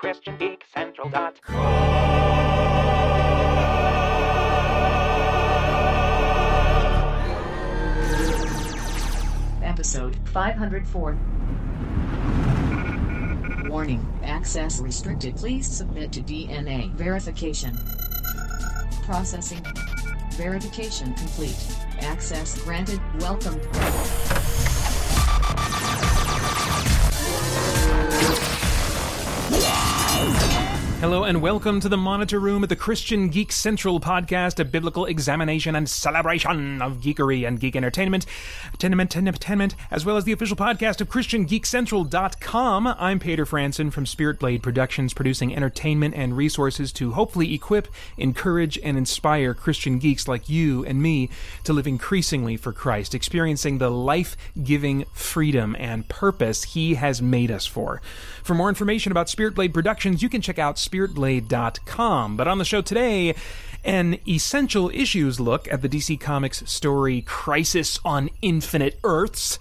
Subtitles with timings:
[0.00, 1.78] ChristianGeekCentral.com.
[9.62, 11.18] Episode 504.
[13.68, 15.36] Warning, access restricted.
[15.36, 17.76] Please submit to DNA verification.
[19.04, 19.64] Processing.
[20.32, 21.56] Verification complete.
[22.00, 23.00] Access granted.
[23.20, 23.60] Welcome.
[31.00, 35.06] Hello and welcome to the Monitor Room at the Christian Geek Central podcast, a biblical
[35.06, 38.26] examination and celebration of geekery and geek entertainment,
[38.66, 42.88] entertainment, entertainment, as well as the official podcast of ChristianGeekCentral.com.
[42.88, 47.86] I'm Peter Franson from Spirit Blade Productions, producing entertainment and resources to hopefully equip,
[48.16, 51.30] encourage, and inspire Christian geeks like you and me
[51.62, 57.66] to live increasingly for Christ, experiencing the life-giving freedom and purpose He has made us
[57.66, 58.02] for.
[58.42, 62.36] For more information about Spirit Blade Productions, you can check out spiritblade.com.
[62.36, 63.34] But on the show today,
[63.84, 69.58] an essential issues look at the DC Comics story Crisis on Infinite Earths.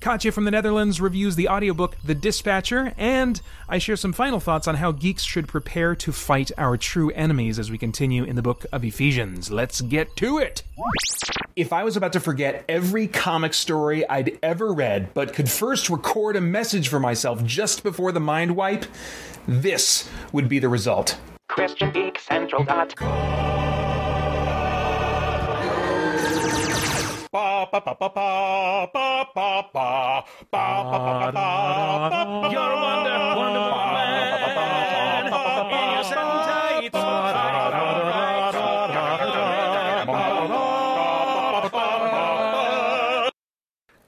[0.00, 4.68] Katja from the Netherlands reviews the audiobook The Dispatcher, and I share some final thoughts
[4.68, 8.42] on how geeks should prepare to fight our true enemies as we continue in the
[8.42, 9.50] book of Ephesians.
[9.50, 10.62] Let's get to it!
[11.56, 15.88] If I was about to forget every comic story I'd ever read, but could first
[15.88, 18.84] record a message for myself just before the mind wipe,
[19.48, 21.18] this would be the result.
[21.50, 23.55] ChristianGeekCentral.com.
[27.36, 32.80] Ba, ba, ba, ba, ba, ba, ba, ba, ba, ba, ba, ba, ba, You're a
[32.80, 35.28] wonder, wonderful man.
[35.68, 36.96] In your satin tights.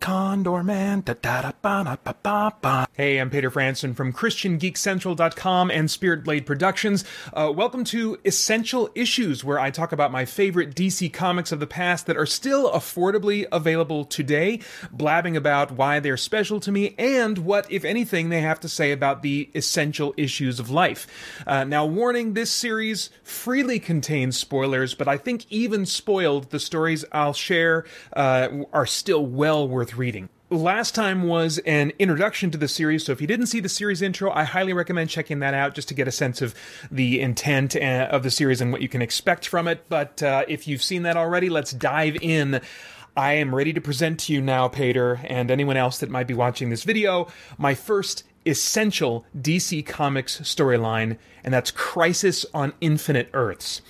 [0.00, 1.02] Condor Man.
[1.04, 2.87] Da, da, da, ba, da, ba, ba, ba.
[2.98, 7.04] Hey, I'm Peter Franson from ChristianGeekCentral.com and Spirit Blade Productions.
[7.32, 11.66] Uh, welcome to Essential Issues, where I talk about my favorite DC comics of the
[11.68, 14.58] past that are still affordably available today,
[14.90, 18.90] blabbing about why they're special to me and what, if anything, they have to say
[18.90, 21.06] about the essential issues of life.
[21.46, 27.04] Uh, now, warning this series freely contains spoilers, but I think even spoiled, the stories
[27.12, 27.84] I'll share
[28.14, 30.30] uh, are still well worth reading.
[30.50, 34.00] Last time was an introduction to the series, so if you didn't see the series
[34.00, 36.54] intro, I highly recommend checking that out just to get a sense of
[36.90, 39.84] the intent uh, of the series and what you can expect from it.
[39.90, 42.62] But uh, if you've seen that already, let's dive in.
[43.14, 46.32] I am ready to present to you now, Pater, and anyone else that might be
[46.32, 47.28] watching this video,
[47.58, 53.82] my first essential DC Comics storyline, and that's Crisis on Infinite Earths.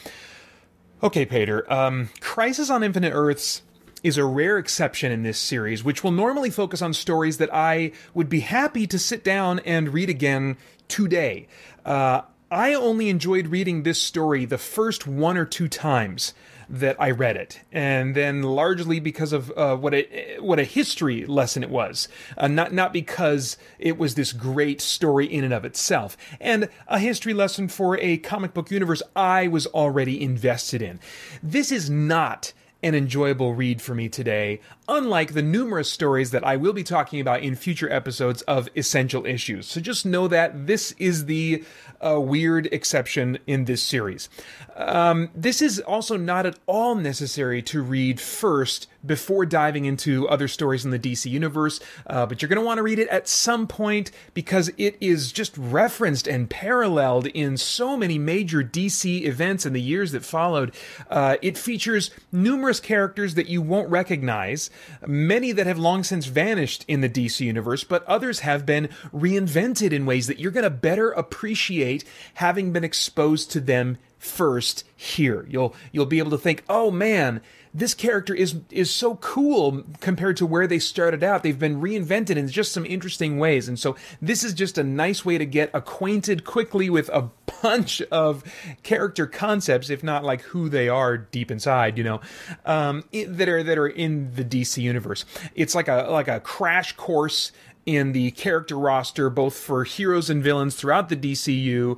[1.05, 3.63] Okay, Pater, um, Crisis on Infinite Earths
[4.03, 7.92] is a rare exception in this series, which will normally focus on stories that I
[8.14, 10.56] would be happy to sit down and read again
[10.88, 11.48] today.
[11.84, 16.32] Uh, I only enjoyed reading this story the first one or two times
[16.70, 21.25] that I read it, and then largely because of uh, what a what a history
[21.25, 25.65] lesson it was, uh, not not because it was this great story in and of
[25.65, 31.00] itself, and a history lesson for a comic book universe I was already invested in.
[31.42, 32.53] This is not
[32.83, 37.21] an enjoyable read for me today, unlike the numerous stories that I will be talking
[37.21, 39.66] about in future episodes of Essential Issues.
[39.66, 41.65] So just know that this is the
[42.00, 44.28] uh, weird exception in this series.
[44.77, 50.48] Um, this is also not at all necessary to read first before diving into other
[50.48, 53.28] stories in the DC universe, uh, but you're going to want to read it at
[53.28, 59.64] some point because it is just referenced and paralleled in so many major DC events
[59.64, 60.75] in the years that followed.
[61.09, 64.70] Uh, it features numerous characters that you won't recognize,
[65.06, 69.92] many that have long since vanished in the DC universe, but others have been reinvented
[69.92, 72.04] in ways that you're going to better appreciate
[72.34, 75.47] having been exposed to them first here.
[75.48, 77.41] You'll you'll be able to think, "Oh man,
[77.78, 81.43] this character is is so cool compared to where they started out.
[81.43, 85.25] They've been reinvented in just some interesting ways." And so this is just a nice
[85.25, 87.31] way to get acquainted quickly with a
[87.62, 88.45] bunch of
[88.83, 92.21] character concepts, if not like who they are deep inside, you know,
[92.66, 95.25] um, that are that are in the DC universe.
[95.54, 97.53] It's like a like a crash course
[97.86, 101.97] in the character roster, both for heroes and villains throughout the DCU,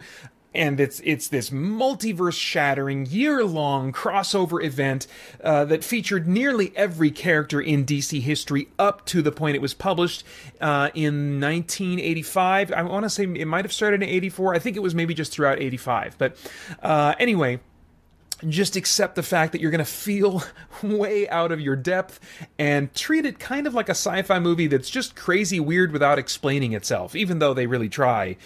[0.55, 5.07] and it's it's this multiverse shattering year long crossover event
[5.43, 9.75] uh, that featured nearly every character in DC history up to the point it was
[9.75, 10.25] published
[10.61, 12.73] uh, in 1985.
[12.73, 14.55] I want to say it might have started in 84.
[14.55, 16.17] I think it was maybe just throughout 85.
[16.19, 16.37] But
[16.83, 17.61] uh, anyway.
[18.49, 20.43] just accept the fact that you're going to feel
[20.83, 22.19] way out of your depth
[22.59, 26.19] and treat it kind of like a sci fi movie that's just crazy weird without
[26.19, 28.39] explaining itself, even though they really try.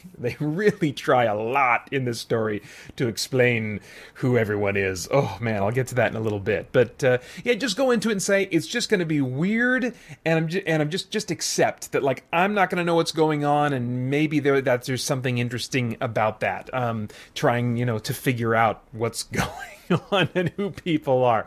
[0.18, 2.62] They really try a lot in this story
[2.96, 3.78] to explain
[4.14, 5.08] who everyone is.
[5.12, 6.70] Oh man, I'll get to that in a little bit.
[6.72, 9.94] But uh, yeah, just go into it and say it's just going to be weird,
[10.24, 12.96] and I'm just, and I'm just just accept that like I'm not going to know
[12.96, 16.72] what's going on, and maybe there that there's something interesting about that.
[16.74, 19.22] Um, trying you know to figure out what's
[19.88, 21.46] going on and who people are.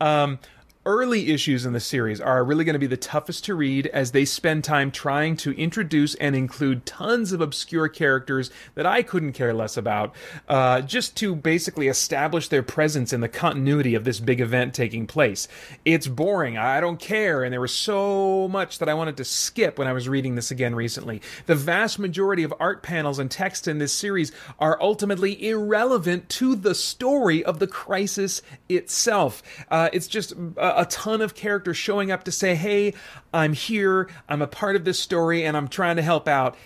[0.00, 0.40] Um,
[0.88, 4.12] early issues in the series are really going to be the toughest to read as
[4.12, 9.34] they spend time trying to introduce and include tons of obscure characters that I couldn't
[9.34, 10.14] care less about,
[10.48, 15.06] uh, just to basically establish their presence in the continuity of this big event taking
[15.06, 15.46] place.
[15.84, 16.56] It's boring.
[16.56, 17.44] I don't care.
[17.44, 20.50] And there was so much that I wanted to skip when I was reading this
[20.50, 21.20] again recently.
[21.44, 26.56] The vast majority of art panels and text in this series are ultimately irrelevant to
[26.56, 28.40] the story of the crisis
[28.70, 29.42] itself.
[29.70, 30.32] Uh, it's just.
[30.56, 32.94] Uh, a ton of characters showing up to say, hey,
[33.34, 36.56] I'm here, I'm a part of this story, and I'm trying to help out.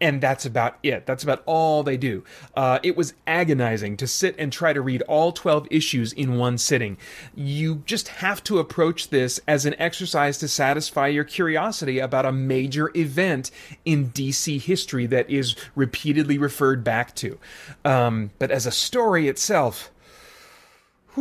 [0.00, 1.06] And that's about it.
[1.06, 2.24] That's about all they do.
[2.56, 6.58] Uh, it was agonizing to sit and try to read all 12 issues in one
[6.58, 6.96] sitting.
[7.36, 12.32] You just have to approach this as an exercise to satisfy your curiosity about a
[12.32, 13.52] major event
[13.84, 17.38] in DC history that is repeatedly referred back to.
[17.84, 19.91] Um, but as a story itself.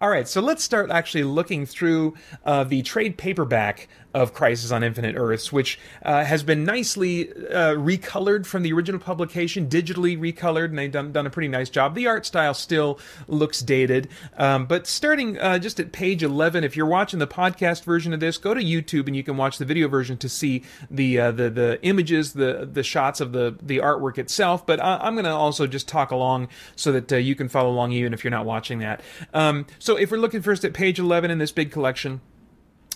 [0.00, 2.14] All right, so let's start actually looking through
[2.44, 7.74] uh, the trade paperback of Crisis on Infinite Earths, which uh, has been nicely uh,
[7.74, 11.94] recolored from the original publication, digitally recolored, and they've done, done a pretty nice job.
[11.94, 12.98] The art style still
[13.28, 14.08] looks dated,
[14.38, 18.20] um, but starting uh, just at page 11, if you're watching the podcast version of
[18.20, 21.30] this, go to YouTube and you can watch the video version to see the uh,
[21.30, 24.64] the the images, the the shots of the the artwork itself.
[24.64, 27.68] But I, am going to also just talk along so that uh, you can follow
[27.68, 29.02] along even if you're not watching that.
[29.34, 32.22] Um, so if we're looking first at page 11 in this big collection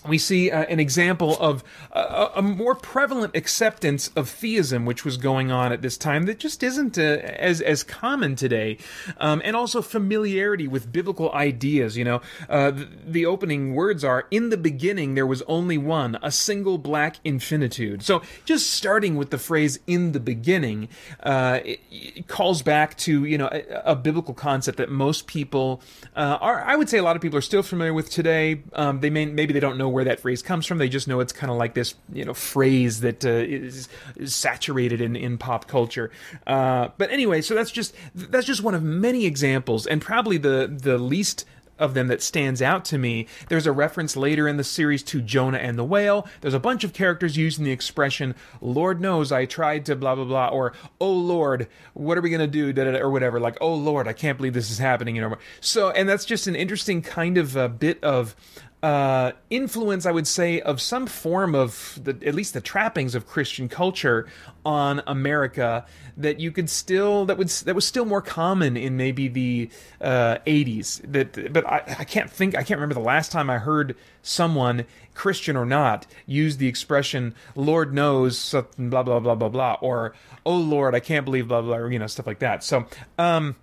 [0.07, 5.17] we see uh, an example of uh, a more prevalent acceptance of theism, which was
[5.17, 8.77] going on at this time, that just isn't uh, as as common today,
[9.17, 11.97] um, and also familiarity with biblical ideas.
[11.97, 16.17] You know, uh, the, the, opening words are, "In the beginning, there was only one,
[16.23, 20.89] a single black infinitude." So, just starting with the phrase "in the beginning,"
[21.21, 25.81] uh, it, it, calls back to you know a, a biblical concept that most people
[26.15, 26.61] uh, are.
[26.63, 28.63] I would say a lot of people are still familiar with today.
[28.73, 30.77] Um, they may maybe they don't know where that phrase comes from.
[30.77, 34.35] They just know it's kind of like this, you know, phrase that uh, is, is,
[34.35, 36.11] saturated in, in pop culture.
[36.47, 40.71] Uh, but anyway, so that's just that's just one of many examples, and probably the
[40.71, 41.45] the least
[41.81, 43.27] of them that stands out to me.
[43.49, 46.27] There's a reference later in the series to Jonah and the whale.
[46.39, 50.25] There's a bunch of characters using the expression, Lord knows I tried to blah, blah,
[50.25, 53.39] blah, or, oh Lord, what are we going to do, da, da, da, or whatever.
[53.39, 55.35] Like, oh Lord, I can't believe this is happening, you know.
[55.59, 58.35] So, and that's just an interesting kind of a bit of
[58.83, 63.27] uh, influence, I would say, of some form of the, at least the trappings of
[63.27, 64.27] Christian culture
[64.65, 65.85] on America
[66.17, 69.69] that you could still that would that was still more common in maybe the
[69.99, 71.01] uh, 80s.
[71.11, 74.85] That, but I, I can't think I can't remember the last time I heard someone
[75.13, 80.13] Christian or not use the expression "Lord knows" blah blah blah blah blah or
[80.43, 82.63] "Oh Lord, I can't believe blah blah," or, you know stuff like that.
[82.63, 82.85] So.
[83.19, 83.55] Um,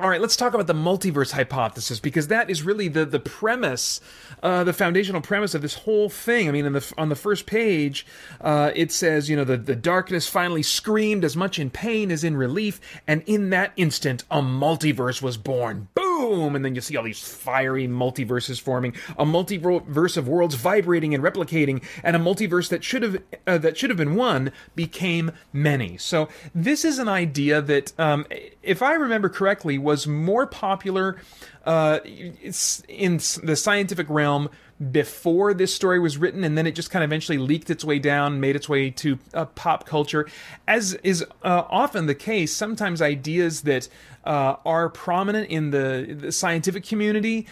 [0.00, 4.00] all right, let's talk about the multiverse hypothesis because that is really the the premise,
[4.42, 6.48] uh, the foundational premise of this whole thing.
[6.48, 8.06] I mean, the, on the first page,
[8.40, 12.22] uh, it says, you know, the, the darkness finally screamed as much in pain as
[12.22, 15.88] in relief, and in that instant, a multiverse was born.
[15.94, 16.07] Boom!
[16.18, 21.14] Boom, and then you see all these fiery multiverses forming, a multiverse of worlds vibrating
[21.14, 25.32] and replicating, and a multiverse that should have uh, that should have been one became
[25.52, 25.96] many.
[25.96, 28.26] So this is an idea that, um,
[28.62, 31.16] if I remember correctly, was more popular
[31.64, 34.48] uh, in the scientific realm
[34.92, 37.98] before this story was written, and then it just kind of eventually leaked its way
[37.98, 40.26] down, made its way to uh, pop culture.
[40.68, 43.88] As is uh, often the case, sometimes ideas that
[44.28, 47.46] uh, are prominent in the, the, scientific community,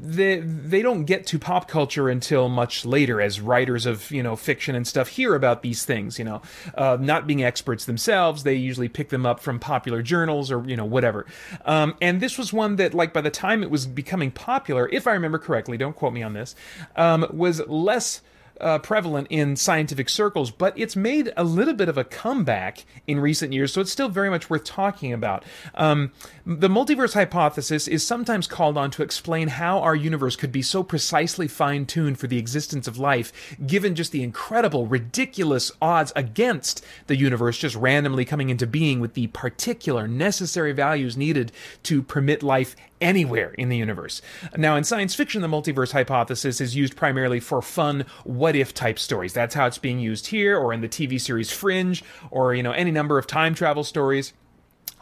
[0.00, 4.36] they they don't get to pop culture until much later, as writers of you know
[4.36, 6.20] fiction and stuff hear about these things.
[6.20, 6.42] You know,
[6.76, 10.76] uh, not being experts themselves, they usually pick them up from popular journals or you
[10.76, 11.26] know whatever.
[11.64, 15.08] Um, and this was one that, like, by the time it was becoming popular, if
[15.08, 16.54] I remember correctly, don't quote me on this,
[16.94, 18.22] um, was less
[18.60, 23.20] uh, prevalent in scientific circles, but it's made a little bit of a comeback in
[23.20, 25.44] recent years, so it's still very much worth talking about.
[25.74, 26.12] Um,
[26.46, 30.82] the multiverse hypothesis is sometimes called on to explain how our universe could be so
[30.82, 36.84] precisely fine tuned for the existence of life, given just the incredible, ridiculous odds against
[37.06, 41.52] the universe just randomly coming into being with the particular necessary values needed
[41.82, 44.20] to permit life anywhere in the universe.
[44.56, 48.98] Now, in science fiction, the multiverse hypothesis is used primarily for fun what if type
[48.98, 49.32] stories.
[49.32, 52.72] That's how it's being used here, or in the TV series Fringe, or, you know,
[52.72, 54.32] any number of time travel stories.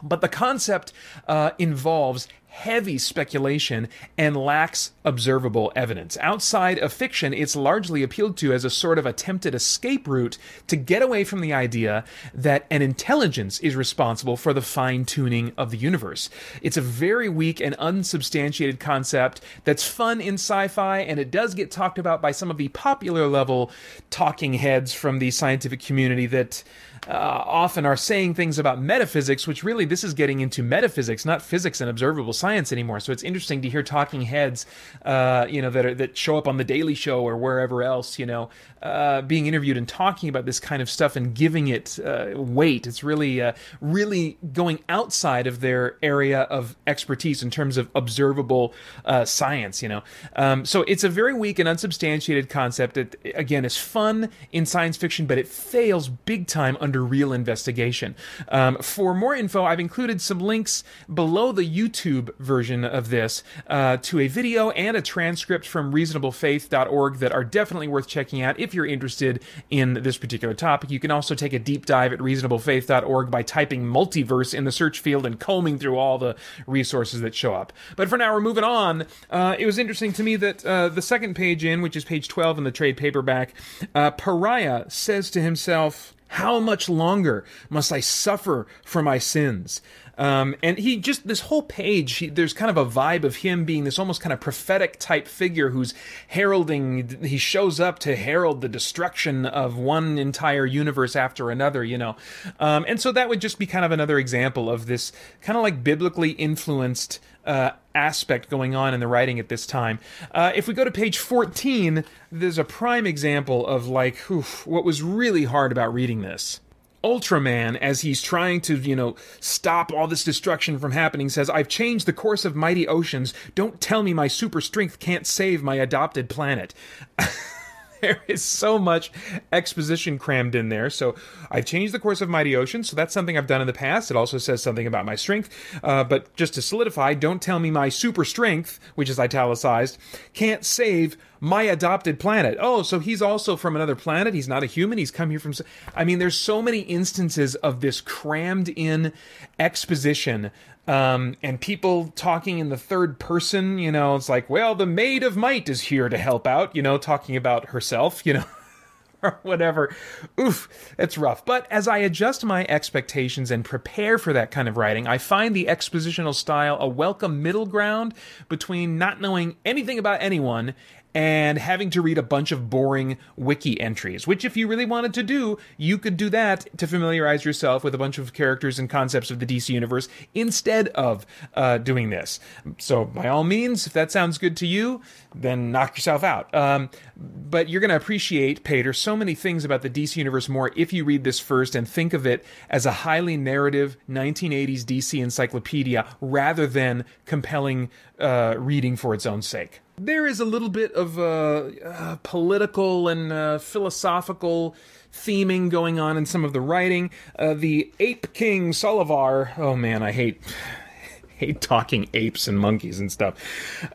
[0.01, 0.93] But the concept
[1.27, 3.87] uh, involves heavy speculation
[4.17, 6.17] and lacks observable evidence.
[6.19, 10.37] Outside of fiction, it's largely appealed to as a sort of attempted escape route
[10.67, 12.03] to get away from the idea
[12.33, 16.29] that an intelligence is responsible for the fine tuning of the universe.
[16.61, 21.53] It's a very weak and unsubstantiated concept that's fun in sci fi, and it does
[21.53, 23.71] get talked about by some of the popular level
[24.09, 26.63] talking heads from the scientific community that
[27.09, 31.41] uh, often are saying things about metaphysics, which really this is getting into metaphysics, not
[31.41, 32.99] physics and observable science anymore.
[32.99, 34.67] So it's interesting to hear talking heads,
[35.03, 38.19] uh, you know, that are, that show up on the Daily Show or wherever else,
[38.19, 38.49] you know,
[38.83, 42.85] uh, being interviewed and talking about this kind of stuff and giving it uh, weight.
[42.85, 48.73] It's really, uh, really going outside of their area of expertise in terms of observable
[49.03, 49.81] uh, science.
[49.81, 50.03] You know,
[50.35, 54.95] um, so it's a very weak and unsubstantiated concept that again is fun in science
[54.95, 58.15] fiction, but it fails big time under real investigation.
[58.49, 63.97] Um, for more info, I've included some links below the YouTube version of this uh,
[63.97, 68.73] to a video and a transcript from reasonablefaith.org that are definitely worth checking out if
[68.73, 70.91] you're interested in this particular topic.
[70.91, 74.99] You can also take a deep dive at reasonablefaith.org by typing multiverse in the search
[74.99, 76.35] field and combing through all the
[76.67, 77.73] resources that show up.
[77.95, 79.05] But for now, we're moving on.
[79.29, 82.27] Uh, it was interesting to me that uh, the second page in, which is page
[82.27, 83.53] 12 in the trade paperback,
[83.95, 89.81] uh, Pariah says to himself, how much longer must I suffer for my sins?
[90.19, 93.63] Um, and he just, this whole page, he, there's kind of a vibe of him
[93.63, 95.93] being this almost kind of prophetic type figure who's
[96.27, 101.97] heralding, he shows up to herald the destruction of one entire universe after another, you
[101.97, 102.17] know.
[102.59, 105.63] Um, and so that would just be kind of another example of this kind of
[105.63, 109.99] like biblically influenced uh, aspect going on in the writing at this time.
[110.31, 114.83] Uh, if we go to page 14, there's a prime example of like oof, what
[114.83, 116.59] was really hard about reading this.
[117.03, 121.67] Ultraman, as he's trying to, you know, stop all this destruction from happening, says, I've
[121.67, 123.33] changed the course of mighty oceans.
[123.55, 126.73] Don't tell me my super strength can't save my adopted planet.
[128.01, 129.11] there is so much
[129.51, 130.89] exposition crammed in there.
[130.89, 131.15] So
[131.51, 132.83] I've changed the course of Mighty Ocean.
[132.83, 134.11] So that's something I've done in the past.
[134.11, 135.49] It also says something about my strength.
[135.83, 139.97] Uh, but just to solidify, don't tell me my super strength, which is italicized,
[140.33, 142.57] can't save my adopted planet.
[142.59, 144.33] Oh, so he's also from another planet.
[144.33, 144.97] He's not a human.
[144.97, 145.53] He's come here from.
[145.95, 149.13] I mean, there's so many instances of this crammed in
[149.57, 150.51] exposition
[150.89, 155.21] um, and people talking in the third person, you know, it's like, well, the maid
[155.21, 158.45] of might is here to help out, you know, talking about herself, you know,
[159.21, 159.95] or whatever.
[160.39, 160.67] Oof,
[160.97, 161.45] it's rough.
[161.45, 165.55] But as I adjust my expectations and prepare for that kind of writing, I find
[165.55, 168.15] the expositional style a welcome middle ground
[168.47, 170.73] between not knowing anything about anyone
[171.13, 175.13] and having to read a bunch of boring wiki entries, which, if you really wanted
[175.15, 178.89] to do, you could do that to familiarize yourself with a bunch of characters and
[178.89, 181.25] concepts of the DC Universe instead of
[181.55, 182.39] uh, doing this.
[182.77, 185.01] So, by all means, if that sounds good to you,
[185.33, 186.53] then knock yourself out.
[186.53, 190.71] Um, but you're going to appreciate, Pater, so many things about the DC Universe more
[190.75, 195.21] if you read this first and think of it as a highly narrative 1980s DC
[195.21, 197.89] encyclopedia rather than compelling
[198.19, 199.81] uh, reading for its own sake.
[200.01, 204.73] There is a little bit of uh, uh, political and uh, philosophical
[205.11, 207.09] theming going on in some of the writing.
[207.37, 209.57] Uh, the Ape King Solovar.
[209.57, 210.41] Oh man, I hate
[211.35, 213.35] hate talking apes and monkeys and stuff.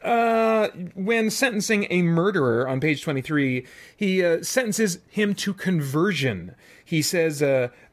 [0.05, 6.55] Uh, when sentencing a murderer on page 23, he uh, sentences him to conversion.
[6.85, 7.43] He says,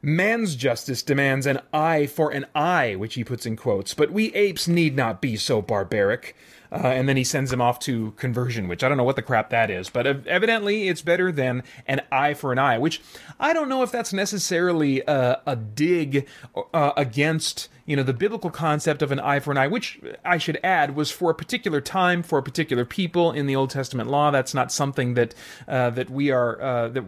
[0.02, 4.34] Man's justice demands an eye for an eye, which he puts in quotes, but we
[4.34, 6.36] apes need not be so barbaric.
[6.72, 9.22] Uh, and then he sends him off to conversion, which I don't know what the
[9.22, 13.02] crap that is, but evidently it's better than an eye for an eye, which
[13.38, 16.26] I don't know if that's necessarily a, a dig
[16.72, 20.38] uh, against you know the biblical concept of an eye for an eye which i
[20.38, 24.08] should add was for a particular time for a particular people in the old testament
[24.08, 25.34] law that's not something that
[25.68, 27.04] uh, that we are uh, that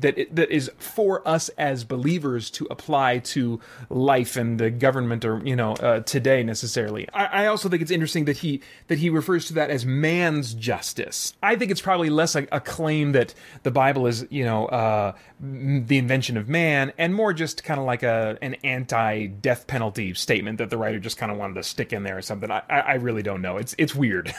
[0.00, 5.40] that that is for us as believers to apply to life and the government or
[5.44, 7.08] you know uh, today necessarily.
[7.12, 10.54] I, I, also think it's interesting that he that he refers to that as man's
[10.54, 11.34] justice.
[11.42, 15.12] I think it's probably less a, a claim that the Bible is you know uh,
[15.40, 20.58] the invention of man, and more just kind of like a an anti-death penalty statement
[20.58, 22.50] that the writer just kind of wanted to stick in there or something.
[22.50, 23.56] I, I really don't know.
[23.56, 24.34] It's it's weird.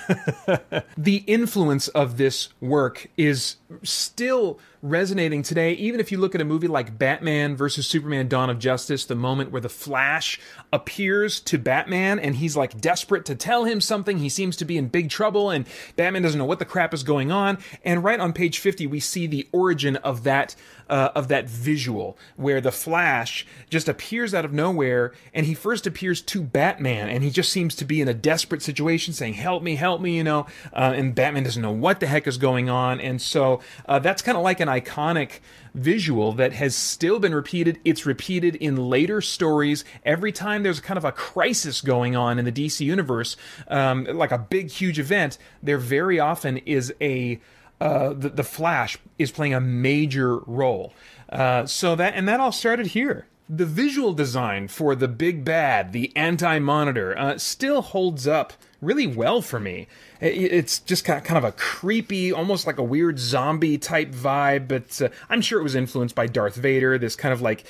[0.97, 6.45] the influence of this work is still resonating today, even if you look at a
[6.45, 10.39] movie like Batman versus Superman Dawn of Justice, the moment where the Flash
[10.71, 14.19] appears to Batman and he's like desperate to tell him something.
[14.19, 17.03] He seems to be in big trouble and Batman doesn't know what the crap is
[17.03, 17.57] going on.
[17.83, 20.55] And right on page 50, we see the origin of that.
[20.89, 25.85] Uh, of that visual where the Flash just appears out of nowhere and he first
[25.85, 29.61] appears to Batman and he just seems to be in a desperate situation saying, Help
[29.61, 30.47] me, help me, you know.
[30.73, 32.99] Uh, and Batman doesn't know what the heck is going on.
[32.99, 35.39] And so uh, that's kind of like an iconic
[35.73, 37.79] visual that has still been repeated.
[37.83, 39.83] It's repeated in later stories.
[40.05, 43.35] Every time there's kind of a crisis going on in the DC universe,
[43.67, 47.39] um, like a big, huge event, there very often is a
[47.81, 50.93] uh, the, the, Flash is playing a major role.
[51.29, 53.27] Uh, so that and that all started here.
[53.47, 59.07] The visual design for the big bad, the Anti Monitor, uh, still holds up really
[59.07, 59.87] well for me.
[60.21, 65.09] It's just kind of a creepy, almost like a weird zombie type vibe, but uh,
[65.29, 67.65] I'm sure it was influenced by Darth Vader, this kind of like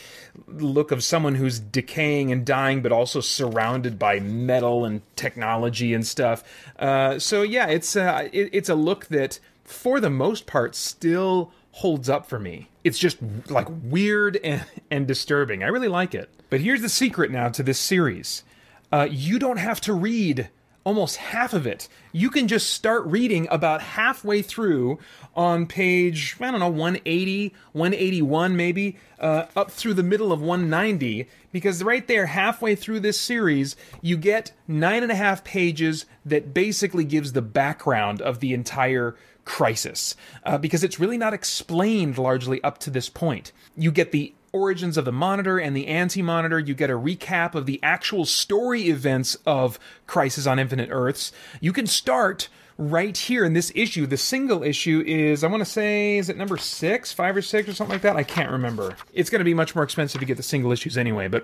[0.48, 6.06] look of someone who's decaying and dying, but also surrounded by metal and technology and
[6.06, 6.44] stuff.
[6.78, 11.52] Uh, so yeah, it's uh, it, it's a look that, for the most part, still
[11.72, 12.68] holds up for me.
[12.84, 15.64] It's just like weird and, and disturbing.
[15.64, 16.30] I really like it.
[16.50, 18.44] But here's the secret now to this series.
[18.92, 20.50] Uh, you don't have to read
[20.90, 21.88] almost half of it.
[22.14, 24.98] You can just start reading about halfway through
[25.36, 31.30] on page, I don't know, 180, 181 maybe, uh, up through the middle of 190,
[31.52, 36.56] because right there, halfway through this series, you get nine and a half pages that
[36.56, 39.16] basically gives the background of the entire
[39.46, 43.52] crisis, uh, because it's really not explained largely up to this point.
[43.78, 47.66] You get the origins of the monitor and the anti-monitor you get a recap of
[47.66, 51.32] the actual story events of crisis on infinite earths.
[51.62, 54.06] You can start right here in this issue.
[54.06, 57.68] The single issue is i want to say is it number six five or six
[57.68, 58.16] or something like that?
[58.16, 58.96] I can't remember.
[59.14, 61.44] It's going to be much more expensive to get the single issues anyway but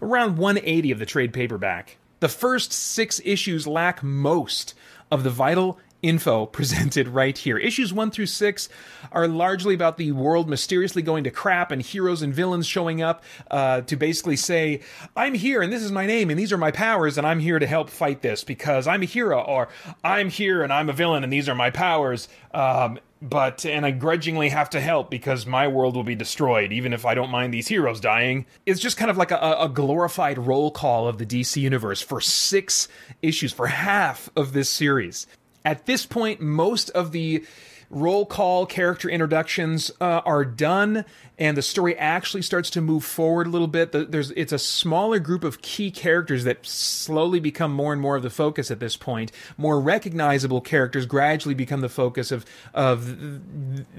[0.00, 1.98] around 180 of the trade paperback.
[2.20, 4.74] The first six issues lack most
[5.10, 7.58] of the vital info presented right here.
[7.58, 8.68] Issues 1 through 6
[9.12, 13.22] are largely about the world mysteriously going to crap and heroes and villains showing up
[13.50, 14.80] uh, to basically say,
[15.16, 17.58] I'm here and this is my name and these are my powers and I'm here
[17.58, 19.68] to help fight this because I'm a hero, or
[20.04, 22.28] I'm here and I'm a villain and these are my powers.
[22.52, 26.92] Um, but and I grudgingly have to help because my world will be destroyed, even
[26.92, 28.46] if I don't mind these heroes dying.
[28.66, 32.20] It's just kind of like a, a, glorified roll call of the DC universe for
[32.20, 32.88] six
[33.22, 35.26] issues, for half of this series.
[35.66, 37.44] At this point, most of the
[37.90, 41.04] roll call character introductions uh, are done
[41.38, 43.90] and the story actually starts to move forward a little bit.
[43.90, 48.22] There's it's a smaller group of key characters that slowly become more and more of
[48.22, 49.32] the focus at this point.
[49.56, 53.16] More recognizable characters gradually become the focus of of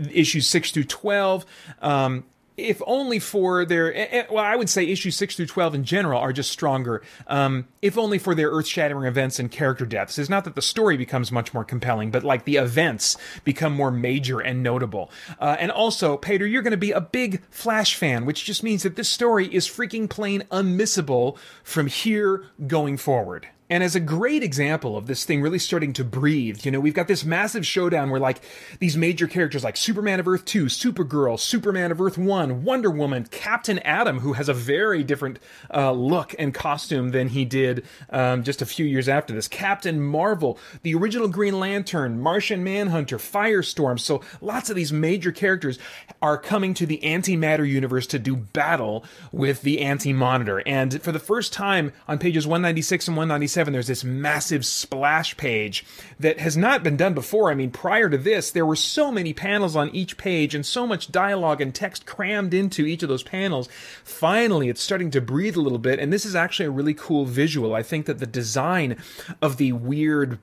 [0.09, 1.45] issues 6 through 12
[1.81, 2.23] um,
[2.57, 5.83] if only for their eh, eh, well i would say issues 6 through 12 in
[5.83, 10.17] general are just stronger um, if only for their earth-shattering events and character deaths.
[10.17, 13.91] It's not that the story becomes much more compelling but like the events become more
[13.91, 15.11] major and notable.
[15.39, 18.83] Uh, and also peter you're going to be a big flash fan which just means
[18.83, 24.43] that this story is freaking plain unmissable from here going forward and as a great
[24.43, 28.09] example of this thing really starting to breathe, you know, we've got this massive showdown
[28.09, 28.39] where like
[28.79, 33.27] these major characters like Superman of Earth 2, Supergirl, Superman of Earth 1, Wonder Woman,
[33.29, 35.39] Captain Atom, who has a very different
[35.73, 40.01] uh, look and costume than he did um, just a few years after this, Captain
[40.01, 43.99] Marvel, the original Green Lantern, Martian Manhunter, Firestorm.
[43.99, 45.77] So lots of these major characters
[46.21, 49.03] are coming to the antimatter universe to do battle
[49.33, 50.63] with the anti monitor.
[50.65, 55.35] And for the first time on pages 196 and 197, 7, there's this massive splash
[55.35, 55.83] page
[56.19, 57.49] that has not been done before.
[57.49, 60.85] I mean, prior to this, there were so many panels on each page and so
[60.85, 63.67] much dialogue and text crammed into each of those panels.
[64.03, 67.25] Finally, it's starting to breathe a little bit, and this is actually a really cool
[67.25, 67.73] visual.
[67.73, 68.95] I think that the design
[69.41, 70.37] of the weird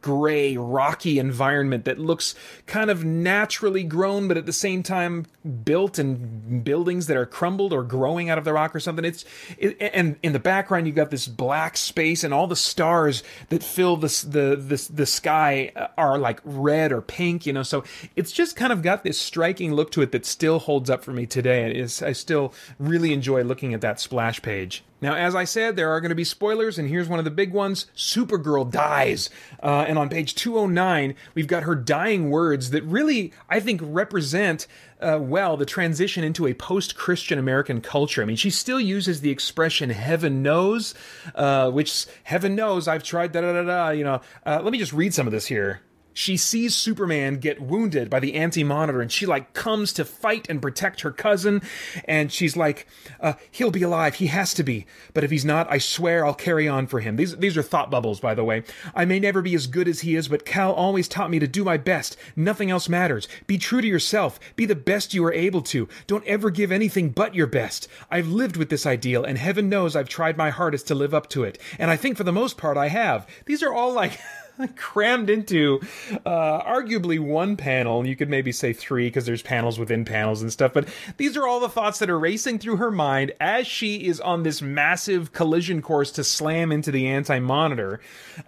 [0.00, 2.34] gray, rocky environment that looks
[2.66, 5.26] kind of naturally grown, but at the same time
[5.64, 9.04] built in buildings that are crumbled or growing out of the rock or something.
[9.04, 9.24] It's
[9.58, 13.62] it, and in the background you've got this black space, and all the stars that
[13.62, 17.62] fill the the the, the sky uh, are like red or pink, you know.
[17.62, 17.84] So
[18.16, 21.12] it's just kind of got this striking look to it that still holds up for
[21.12, 21.70] me today.
[21.70, 24.82] It is I still really enjoy looking at that splash page.
[25.00, 27.30] Now, as I said, there are going to be spoilers, and here's one of the
[27.30, 29.28] big ones Supergirl dies.
[29.62, 34.66] Uh, and on page 209, we've got her dying words that really, I think, represent
[35.00, 38.22] uh, well the transition into a post Christian American culture.
[38.22, 40.94] I mean, she still uses the expression heaven knows,
[41.34, 43.88] uh, which heaven knows I've tried da da da da.
[43.90, 45.82] You know, uh, let me just read some of this here
[46.16, 50.62] she sees Superman get wounded by the anti-monitor and she like comes to fight and
[50.62, 51.60] protect her cousin
[52.06, 52.86] and she's like
[53.20, 54.14] uh, he'll be alive.
[54.14, 54.86] He has to be.
[55.12, 57.16] But if he's not I swear I'll carry on for him.
[57.16, 58.62] These these are thought bubbles by the way.
[58.94, 61.46] I may never be as good as he is but Kal always taught me to
[61.46, 62.16] do my best.
[62.34, 63.28] Nothing else matters.
[63.46, 64.40] Be true to yourself.
[64.56, 65.86] Be the best you are able to.
[66.06, 67.88] Don't ever give anything but your best.
[68.10, 71.28] I've lived with this ideal and heaven knows I've tried my hardest to live up
[71.30, 71.58] to it.
[71.78, 73.26] And I think for the most part I have.
[73.44, 74.18] These are all like
[74.76, 75.80] crammed into
[76.24, 78.06] uh, arguably one panel.
[78.06, 80.72] You could maybe say three because there's panels within panels and stuff.
[80.72, 84.20] But these are all the thoughts that are racing through her mind as she is
[84.20, 88.00] on this massive collision course to slam into the anti monitor.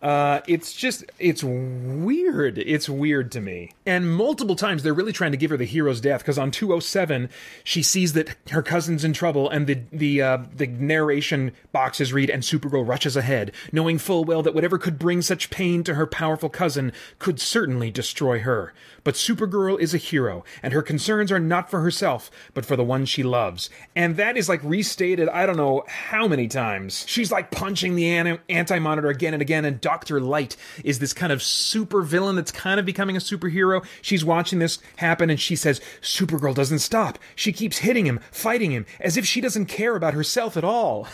[0.03, 2.59] Uh, it's just, it's weird.
[2.59, 3.73] It's weird to me.
[3.87, 7.29] And multiple times they're really trying to give her the hero's death because on 207
[7.65, 12.31] she sees that her cousin's in trouble and the the uh, the narration boxes read
[12.31, 15.98] and Supergirl rushes ahead, knowing full well that whatever could bring such pain to her
[16.07, 18.73] powerful cousin could certainly destroy her.
[19.05, 22.85] But Supergirl is a hero, and her concerns are not for herself, but for the
[22.85, 23.71] one she loves.
[23.97, 27.05] And that is like restated, I don't know how many times.
[27.09, 28.09] She's like punching the
[28.49, 30.21] anti monitor again and again, and Dr.
[30.21, 33.85] Light is this kind of super villain that's kind of becoming a superhero.
[34.03, 37.19] She's watching this happen, and she says, Supergirl doesn't stop.
[37.35, 41.09] She keeps hitting him, fighting him, as if she doesn't care about herself at all.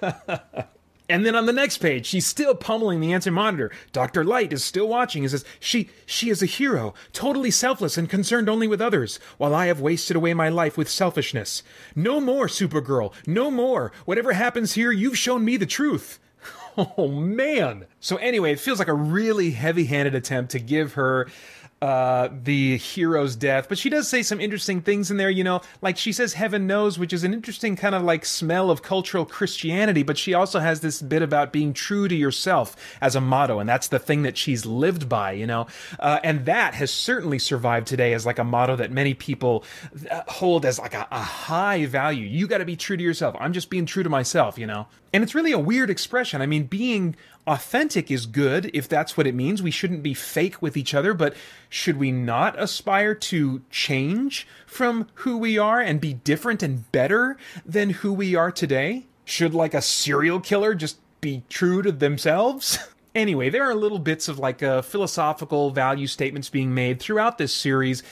[1.10, 3.72] And then on the next page, she's still pummeling the anti monitor.
[3.90, 4.24] Dr.
[4.24, 8.48] Light is still watching and says, She she is a hero, totally selfless and concerned
[8.48, 11.64] only with others, while I have wasted away my life with selfishness.
[11.96, 13.90] No more, Supergirl, no more.
[14.04, 16.20] Whatever happens here, you've shown me the truth.
[16.96, 17.86] Oh man.
[17.98, 21.28] So anyway, it feels like a really heavy-handed attempt to give her
[21.82, 25.62] uh, the hero's death, but she does say some interesting things in there, you know,
[25.80, 29.24] like she says heaven knows, which is an interesting kind of like smell of cultural
[29.24, 33.58] Christianity, but she also has this bit about being true to yourself as a motto,
[33.58, 35.66] and that's the thing that she's lived by, you know,
[35.98, 39.64] uh, and that has certainly survived today as like a motto that many people
[40.10, 42.26] uh, hold as like a, a high value.
[42.26, 43.34] You got to be true to yourself.
[43.40, 46.42] I'm just being true to myself, you know, and it's really a weird expression.
[46.42, 47.16] I mean, being
[47.46, 49.62] authentic is good if that's what it means.
[49.62, 51.34] We shouldn't be fake with each other, but
[51.68, 57.36] should we not aspire to change from who we are and be different and better
[57.64, 59.06] than who we are today?
[59.24, 62.78] Should like a serial killer just be true to themselves?
[63.14, 67.52] anyway, there are little bits of like uh, philosophical value statements being made throughout this
[67.52, 68.02] series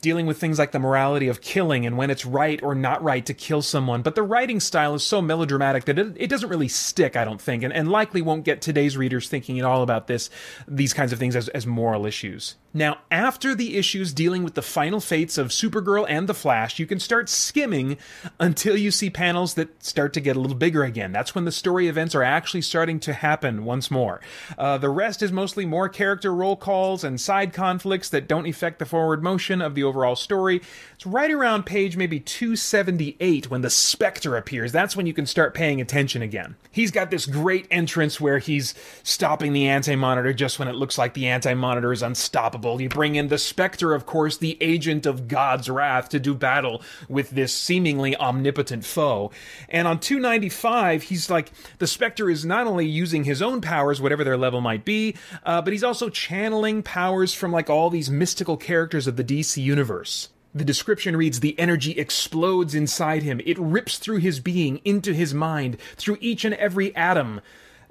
[0.00, 3.26] dealing with things like the morality of killing and when it's right or not right
[3.26, 4.02] to kill someone.
[4.02, 7.40] But the writing style is so melodramatic that it, it doesn't really stick, I don't
[7.40, 10.30] think, and, and likely won't get today's readers thinking at all about this,
[10.66, 12.54] these kinds of things as, as moral issues.
[12.76, 16.84] Now, after the issues dealing with the final fates of Supergirl and the Flash, you
[16.84, 17.96] can start skimming
[18.38, 21.10] until you see panels that start to get a little bigger again.
[21.10, 24.20] That's when the story events are actually starting to happen once more.
[24.58, 28.78] Uh, the rest is mostly more character roll calls and side conflicts that don't affect
[28.78, 30.60] the forward motion of the overall story.
[30.96, 34.70] It's right around page maybe 278 when the Spectre appears.
[34.70, 36.56] That's when you can start paying attention again.
[36.70, 40.98] He's got this great entrance where he's stopping the anti monitor just when it looks
[40.98, 45.06] like the anti monitor is unstoppable you bring in the Spectre, of course, the agent
[45.06, 49.30] of God's wrath, to do battle with this seemingly omnipotent foe.
[49.68, 54.24] And on 295, he's like, the Spectre is not only using his own powers, whatever
[54.24, 58.56] their level might be, uh, but he's also channeling powers from like all these mystical
[58.56, 60.28] characters of the DC universe.
[60.56, 63.42] The description reads The energy explodes inside him.
[63.44, 67.42] It rips through his being, into his mind, through each and every atom.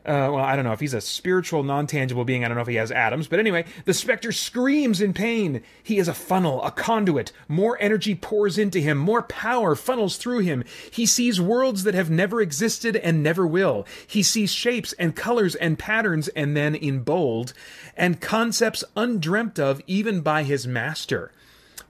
[0.05, 2.45] Uh, well, I don't know if he's a spiritual, non tangible being.
[2.45, 3.27] I don't know if he has atoms.
[3.27, 5.63] But anyway, the Spectre screams in pain.
[5.81, 7.31] He is a funnel, a conduit.
[7.47, 10.63] More energy pours into him, more power funnels through him.
[10.91, 13.87] He sees worlds that have never existed and never will.
[14.05, 17.53] He sees shapes and colors and patterns, and then in bold,
[17.97, 21.31] and concepts undreamt of even by his master.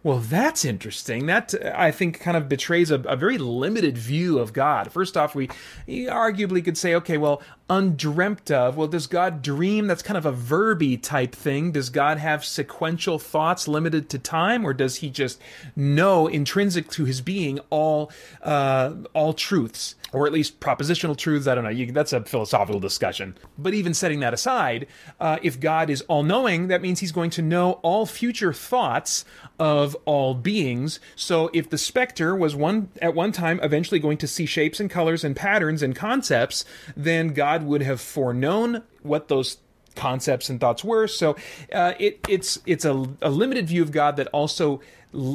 [0.05, 1.25] Well, that's interesting.
[1.25, 4.91] That I think kind of betrays a, a, very limited view of God.
[4.91, 5.47] First off, we
[5.87, 7.41] arguably could say, okay, well,
[7.71, 8.77] undreamt of.
[8.77, 9.87] Well, does God dream?
[9.87, 11.71] That's kind of a verby type thing.
[11.71, 15.41] Does God have sequential thoughts limited to time, or does He just
[15.75, 18.11] know, intrinsic to His being, all
[18.43, 19.95] uh, all truths?
[20.15, 21.45] Or at least propositional truths.
[21.45, 21.69] I don't know.
[21.69, 23.38] You, that's a philosophical discussion.
[23.58, 24.88] But even setting that aside,
[25.19, 29.25] uh, if God is all knowing, that means he's going to know all future thoughts
[29.60, 30.99] of all beings.
[31.15, 34.89] So if the Spectre was one at one time eventually going to see shapes and
[34.89, 36.63] colors and patterns and concepts,
[36.95, 39.58] then God would have foreknown what those
[39.95, 41.08] concepts and thoughts were.
[41.08, 41.36] So
[41.73, 44.82] uh, it, it's it's a, a, limited view of God that also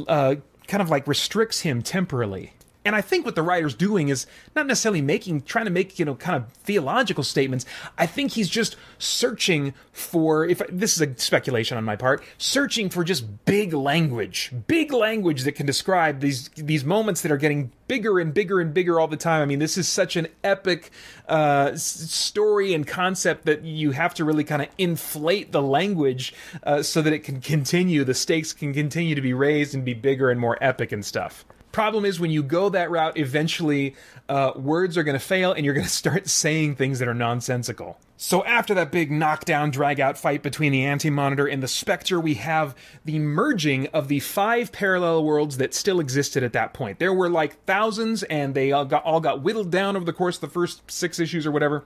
[0.09, 2.53] uh, kind of like restricts him temporally
[2.85, 6.05] and I think what the writer's doing is not necessarily making, trying to make, you
[6.05, 7.67] know, kind of theological statements.
[7.99, 12.89] I think he's just searching for, if this is a speculation on my part, searching
[12.89, 17.71] for just big language, big language that can describe these these moments that are getting
[17.87, 19.43] bigger and bigger and bigger all the time.
[19.43, 20.91] I mean, this is such an epic
[21.29, 26.83] uh, story and concept that you have to really kind of inflate the language uh,
[26.83, 28.05] so that it can continue.
[28.05, 31.45] The stakes can continue to be raised and be bigger and more epic and stuff.
[31.73, 33.95] Problem is, when you go that route, eventually
[34.29, 37.15] uh, words are going to fail and you're going to start saying things that are
[37.15, 37.99] nonsensical.
[38.17, 42.21] So, after that big knockdown, drag out fight between the Anti Monitor and the Spectre,
[42.21, 46.99] we have the merging of the five parallel worlds that still existed at that point.
[46.99, 50.37] There were like thousands, and they all got, all got whittled down over the course
[50.37, 51.85] of the first six issues or whatever.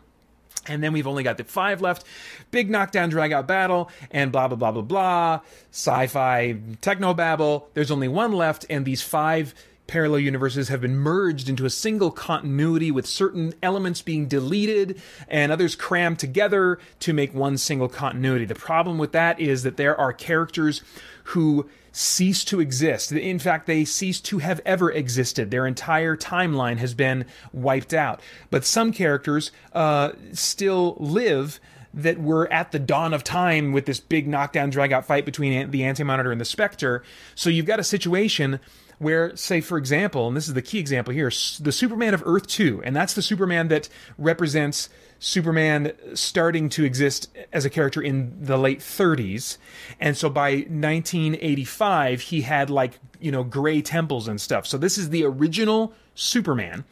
[0.66, 2.04] And then we've only got the five left.
[2.50, 5.40] Big knockdown, drag out battle, and blah, blah, blah, blah, blah.
[5.70, 7.68] Sci fi, techno babble.
[7.74, 9.54] There's only one left, and these five
[9.86, 15.52] parallel universes have been merged into a single continuity with certain elements being deleted and
[15.52, 18.44] others crammed together to make one single continuity.
[18.44, 20.82] The problem with that is that there are characters
[21.24, 23.12] who cease to exist.
[23.12, 25.50] In fact, they cease to have ever existed.
[25.50, 28.20] Their entire timeline has been wiped out.
[28.50, 31.60] But some characters uh, still live
[31.92, 35.70] that were at the dawn of time with this big knockdown drag out fight between
[35.70, 37.04] the Anti Monitor and the Spectre.
[37.36, 38.58] So you've got a situation
[38.98, 41.30] where, say, for example, and this is the key example here,
[41.60, 47.30] the Superman of Earth 2, and that's the Superman that represents Superman starting to exist
[47.52, 49.56] as a character in the late 30s.
[49.98, 54.66] And so by 1985, he had like, you know, gray temples and stuff.
[54.66, 56.84] So this is the original Superman.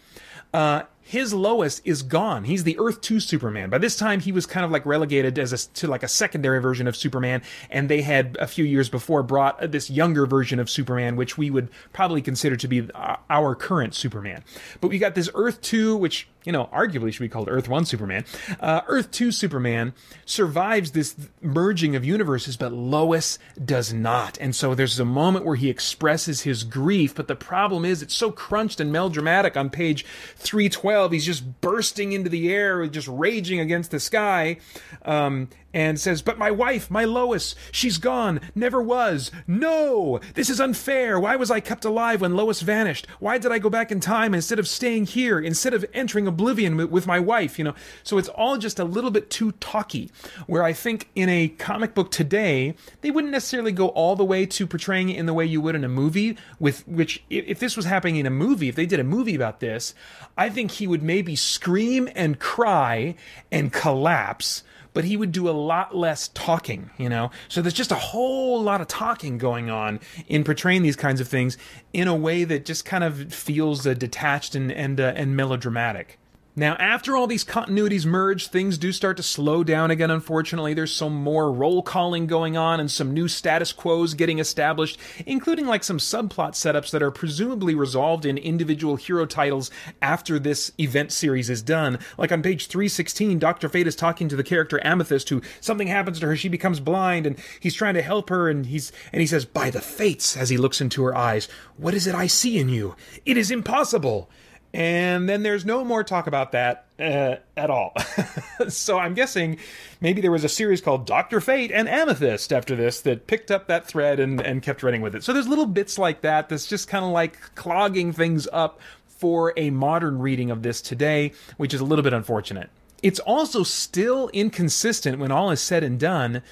[0.55, 2.45] Uh, his Lois is gone.
[2.45, 3.71] He's the Earth 2 Superman.
[3.71, 6.61] By this time, he was kind of like relegated as a, to like a secondary
[6.61, 10.71] version of Superman, and they had a few years before brought this younger version of
[10.71, 14.45] Superman, which we would probably consider to be uh, our current Superman.
[14.81, 17.85] But we got this Earth 2, which you know, arguably should be called Earth 1
[17.85, 18.25] Superman.
[18.61, 19.93] Uh, Earth 2 Superman
[20.25, 24.39] survives this merging of universes, but Lois does not.
[24.41, 28.17] And so there's a moment where he expresses his grief, but the problem is it's
[28.17, 30.05] so crunched and melodramatic on page
[30.37, 31.13] 312.
[31.13, 34.59] He's just bursting into the air, just raging against the sky.
[35.05, 39.31] Um, and says, But my wife, my Lois, she's gone, never was.
[39.47, 40.21] No!
[40.35, 41.19] This is unfair.
[41.19, 43.07] Why was I kept alive when Lois vanished?
[43.19, 46.91] Why did I go back in time instead of staying here, instead of entering oblivion
[46.91, 47.59] with my wife?
[47.59, 50.11] You know, so it's all just a little bit too talky.
[50.47, 54.47] Where I think in a comic book today, they wouldn't necessarily go all the way
[54.47, 57.77] to portraying it in the way you would in a movie, with which, if this
[57.77, 59.95] was happening in a movie, if they did a movie about this,
[60.37, 63.15] I think he would maybe scream and cry
[63.51, 64.63] and collapse
[64.95, 67.31] but he would do a lot less talking, you know?
[67.49, 71.29] So there's just a whole lot of talking going on in portraying these kinds of
[71.29, 71.57] things
[71.93, 76.19] in a way that just kind of feels uh, detached and, and, uh, and melodramatic.
[76.55, 80.75] Now, after all these continuities merge, things do start to slow down again, unfortunately.
[80.75, 85.65] There's some more roll calling going on and some new status quos getting established, including
[85.65, 89.71] like some subplot setups that are presumably resolved in individual hero titles
[90.03, 91.99] after this event series is done.
[92.19, 93.71] Like on page 316, Dr.
[93.71, 97.27] Fate is talking to the character Amethyst, who something happens to her, she becomes blind,
[97.27, 100.51] and he's trying to help her, and he's and he says, By the fates, as
[100.51, 102.95] he looks into her eyes, what is it I see in you?
[103.25, 104.29] It is impossible.
[104.75, 107.93] And then there's no more talk about that uh, at all.
[108.69, 109.59] so I'm guessing
[110.01, 113.67] maybe there was a series called Doctor Fate and Amethyst after this that picked up
[113.67, 115.25] that thread and, and kept running with it.
[115.25, 119.53] So there's little bits like that that's just kind of like clogging things up for
[119.57, 122.71] a modern reading of this today, which is a little bit unfortunate.
[123.03, 126.43] It's also still inconsistent when all is said and done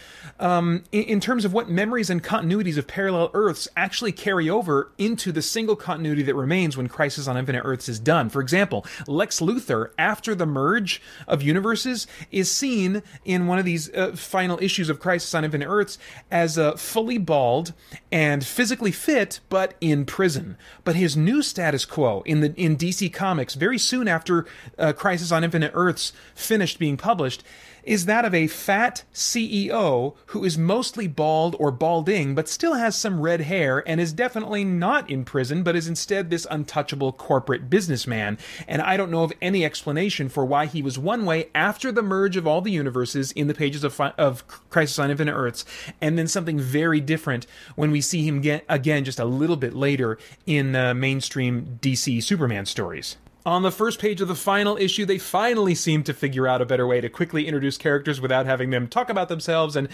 [0.41, 4.91] um, in, in, terms of what memories and continuities of parallel Earths actually carry over
[4.99, 8.31] into the single continuity that remains when Crisis on Infinite Earths is done.
[8.31, 13.93] For example, Lex Luthor, after the merge of universes, is seen in one of these
[13.95, 15.99] uh, final issues of Crisis on Infinite Earths
[16.31, 17.73] as fully bald
[18.11, 20.57] and physically fit, but in prison.
[20.85, 24.47] But his new status quo in the in DC Comics, very soon after
[24.79, 27.45] uh, Crisis on Infinite Earths finished being published,
[27.83, 32.97] is that of a fat CEO who is mostly bald or balding, but still has
[32.97, 37.71] some red hair and is definitely not in prison, but is instead this untouchable corporate
[37.71, 38.39] businessman.
[38.69, 42.03] And I don't know of any explanation for why he was one way after the
[42.03, 45.65] merge of all the universes in the pages of, of Crisis on Infinite Earths,
[46.01, 49.75] and then something very different when we see him get, again just a little bit
[49.75, 53.17] later in uh, mainstream DC Superman stories.
[53.47, 56.67] On the first page of the final issue, they finally seem to figure out a
[56.67, 59.89] better way to quickly introduce characters without having them talk about themselves and,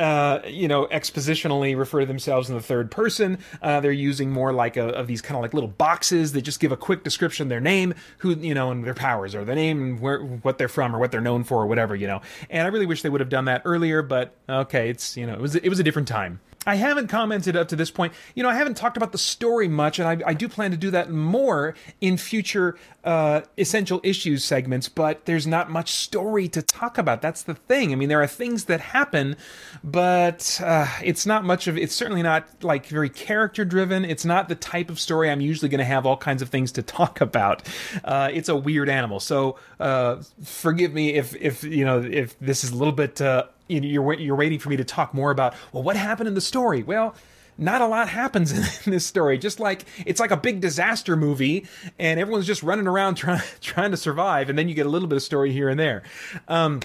[0.00, 3.38] uh, you know, expositionally refer to themselves in the third person.
[3.62, 6.58] Uh, they're using more like a, of these kind of like little boxes that just
[6.58, 9.80] give a quick description their name, who, you know, and their powers or their name
[9.80, 12.20] and where, what they're from or what they're known for or whatever, you know.
[12.50, 15.34] And I really wish they would have done that earlier, but okay, it's, you know,
[15.34, 16.40] it was, it was a different time.
[16.68, 18.12] I haven't commented up to this point.
[18.34, 20.76] You know, I haven't talked about the story much, and I, I do plan to
[20.76, 26.60] do that more in future uh, essential issues segments, but there's not much story to
[26.60, 27.22] talk about.
[27.22, 27.90] That's the thing.
[27.90, 29.36] I mean, there are things that happen,
[29.82, 34.04] but uh, it's not much of it's certainly not like very character driven.
[34.04, 36.70] It's not the type of story I'm usually going to have all kinds of things
[36.72, 37.62] to talk about.
[38.04, 39.20] Uh, it's a weird animal.
[39.20, 43.44] So uh, forgive me if, if, you know, if this is a little bit uh,
[43.68, 46.82] you're you're waiting for me to talk more about well what happened in the story?
[46.82, 47.14] Well
[47.60, 48.52] not a lot happens
[48.86, 49.36] in this story.
[49.36, 51.66] Just like it's like a big disaster movie
[51.98, 55.08] and everyone's just running around trying trying to survive and then you get a little
[55.08, 56.02] bit of story here and there.
[56.46, 56.80] Um,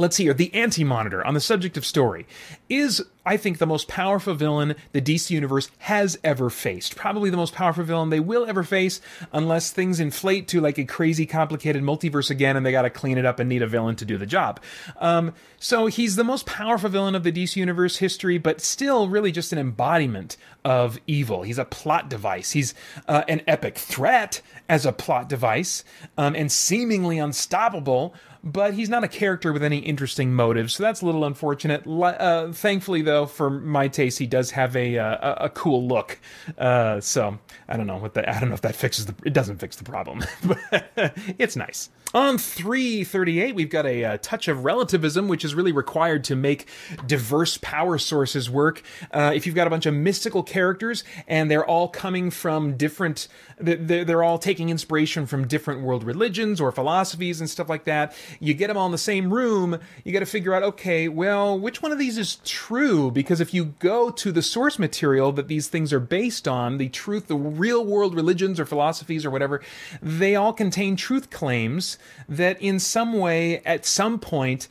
[0.00, 2.26] let's see here the anti-monitor on the subject of story
[2.68, 6.96] is I think, the most powerful villain the DC Universe has ever faced.
[6.96, 9.00] Probably the most powerful villain they will ever face,
[9.32, 13.18] unless things inflate to like a crazy, complicated multiverse again and they got to clean
[13.18, 14.60] it up and need a villain to do the job.
[14.98, 19.32] Um, so he's the most powerful villain of the DC Universe history, but still really
[19.32, 21.42] just an embodiment of evil.
[21.42, 22.52] He's a plot device.
[22.52, 22.74] He's
[23.06, 25.84] uh, an epic threat as a plot device
[26.16, 31.02] um, and seemingly unstoppable but he's not a character with any interesting motives, so that's
[31.02, 31.86] a little unfortunate.
[31.86, 36.18] Uh, thankfully, though, for my taste, he does have a uh, a, a cool look.
[36.56, 38.28] Uh, so I don't know what that.
[38.28, 39.14] I don't know if that fixes the.
[39.24, 41.90] It doesn't fix the problem, but it's nice.
[42.12, 46.66] On 338, we've got a, a, touch of relativism, which is really required to make
[47.06, 48.82] diverse power sources work.
[49.12, 53.28] Uh, if you've got a bunch of mystical characters and they're all coming from different,
[53.60, 58.12] they're, they're all taking inspiration from different world religions or philosophies and stuff like that,
[58.40, 61.56] you get them all in the same room, you got to figure out, okay, well,
[61.56, 63.12] which one of these is true?
[63.12, 66.88] Because if you go to the source material that these things are based on, the
[66.88, 69.60] truth, the real world religions or philosophies or whatever,
[70.02, 74.68] they all contain truth claims that in some way, at some point,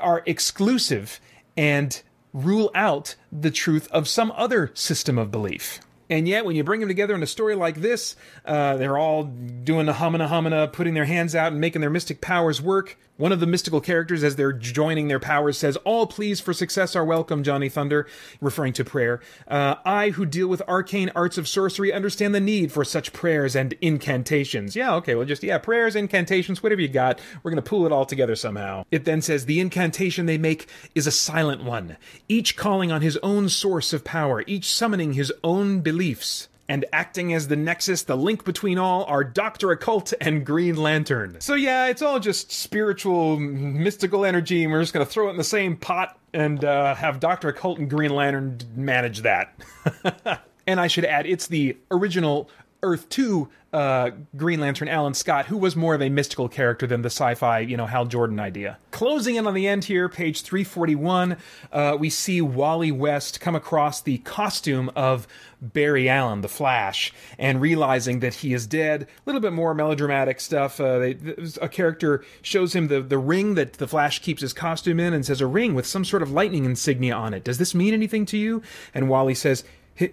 [0.00, 1.20] are exclusive
[1.56, 2.02] and
[2.32, 5.80] rule out the truth of some other system of belief.
[6.08, 9.24] And yet, when you bring them together in a story like this, uh, they're all
[9.24, 12.96] doing the humana humana, putting their hands out and making their mystic powers work.
[13.18, 16.94] One of the mystical characters, as they're joining their powers, says, All pleas for success
[16.94, 18.06] are welcome, Johnny Thunder,
[18.42, 19.20] referring to prayer.
[19.48, 23.56] Uh, I, who deal with arcane arts of sorcery, understand the need for such prayers
[23.56, 24.76] and incantations.
[24.76, 27.18] Yeah, okay, well, just, yeah, prayers, incantations, whatever you got.
[27.42, 28.84] We're going to pull it all together somehow.
[28.90, 31.96] It then says, The incantation they make is a silent one,
[32.28, 37.32] each calling on his own source of power, each summoning his own beliefs and acting
[37.32, 39.70] as the nexus, the link between all, are Dr.
[39.70, 41.40] Occult and Green Lantern.
[41.40, 45.36] So yeah, it's all just spiritual, mystical energy, and we're just gonna throw it in
[45.38, 47.48] the same pot and uh, have Dr.
[47.48, 49.58] Occult and Green Lantern manage that.
[50.66, 52.50] and I should add, it's the original
[52.86, 57.02] Earth 2 uh, Green Lantern Alan Scott, who was more of a mystical character than
[57.02, 58.78] the sci-fi, you know, Hal Jordan idea.
[58.92, 61.36] Closing in on the end here, page 341,
[61.72, 65.26] uh, we see Wally West come across the costume of
[65.60, 69.02] Barry Allen, the Flash, and realizing that he is dead.
[69.02, 70.80] A little bit more melodramatic stuff.
[70.80, 71.18] Uh, they,
[71.60, 75.26] a character shows him the, the ring that the Flash keeps his costume in and
[75.26, 77.42] says, A ring with some sort of lightning insignia on it.
[77.42, 78.62] Does this mean anything to you?
[78.94, 79.64] And Wally says,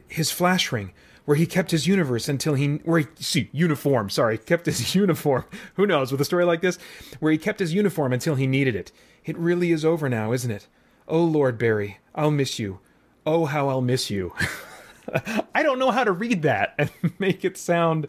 [0.07, 0.91] His Flash ring
[1.25, 5.45] where he kept his universe until he where he see uniform sorry kept his uniform.
[5.75, 6.11] Who knows?
[6.11, 6.77] With a story like this
[7.19, 8.91] where he kept his uniform until he needed it.
[9.25, 10.67] It really is over now isn't it?
[11.07, 12.79] Oh lord barry i'll miss you.
[13.25, 14.33] Oh how i'll miss you.
[15.55, 18.07] I don't know how to read that and make it sound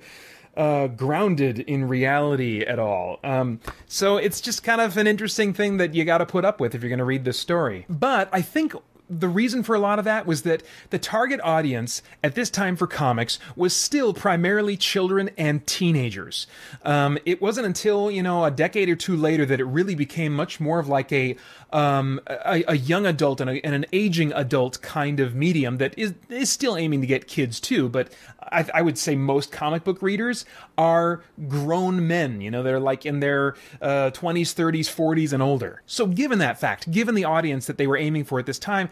[0.57, 3.19] uh, grounded in reality at all.
[3.25, 6.61] Um, so it's just kind of an interesting thing that you got to put up
[6.61, 7.87] with if you're going to read this story.
[7.89, 8.75] But I think
[9.21, 12.77] the reason for a lot of that was that the target audience at this time
[12.77, 16.47] for comics was still primarily children and teenagers.
[16.85, 20.35] Um, it wasn't until you know a decade or two later that it really became
[20.35, 21.37] much more of like a
[21.75, 25.93] um, a, a, young adult and, a, and, an aging adult kind of medium that
[25.99, 27.89] is is still aiming to get kids too.
[27.89, 30.47] But I, I, would say most comic book readers
[30.79, 32.41] are grown men.
[32.41, 35.83] You know, they're like in their uh, 20s, 30s, 40s, and older.
[35.85, 38.89] So, given that fact, given the audience that they were aiming for at this time,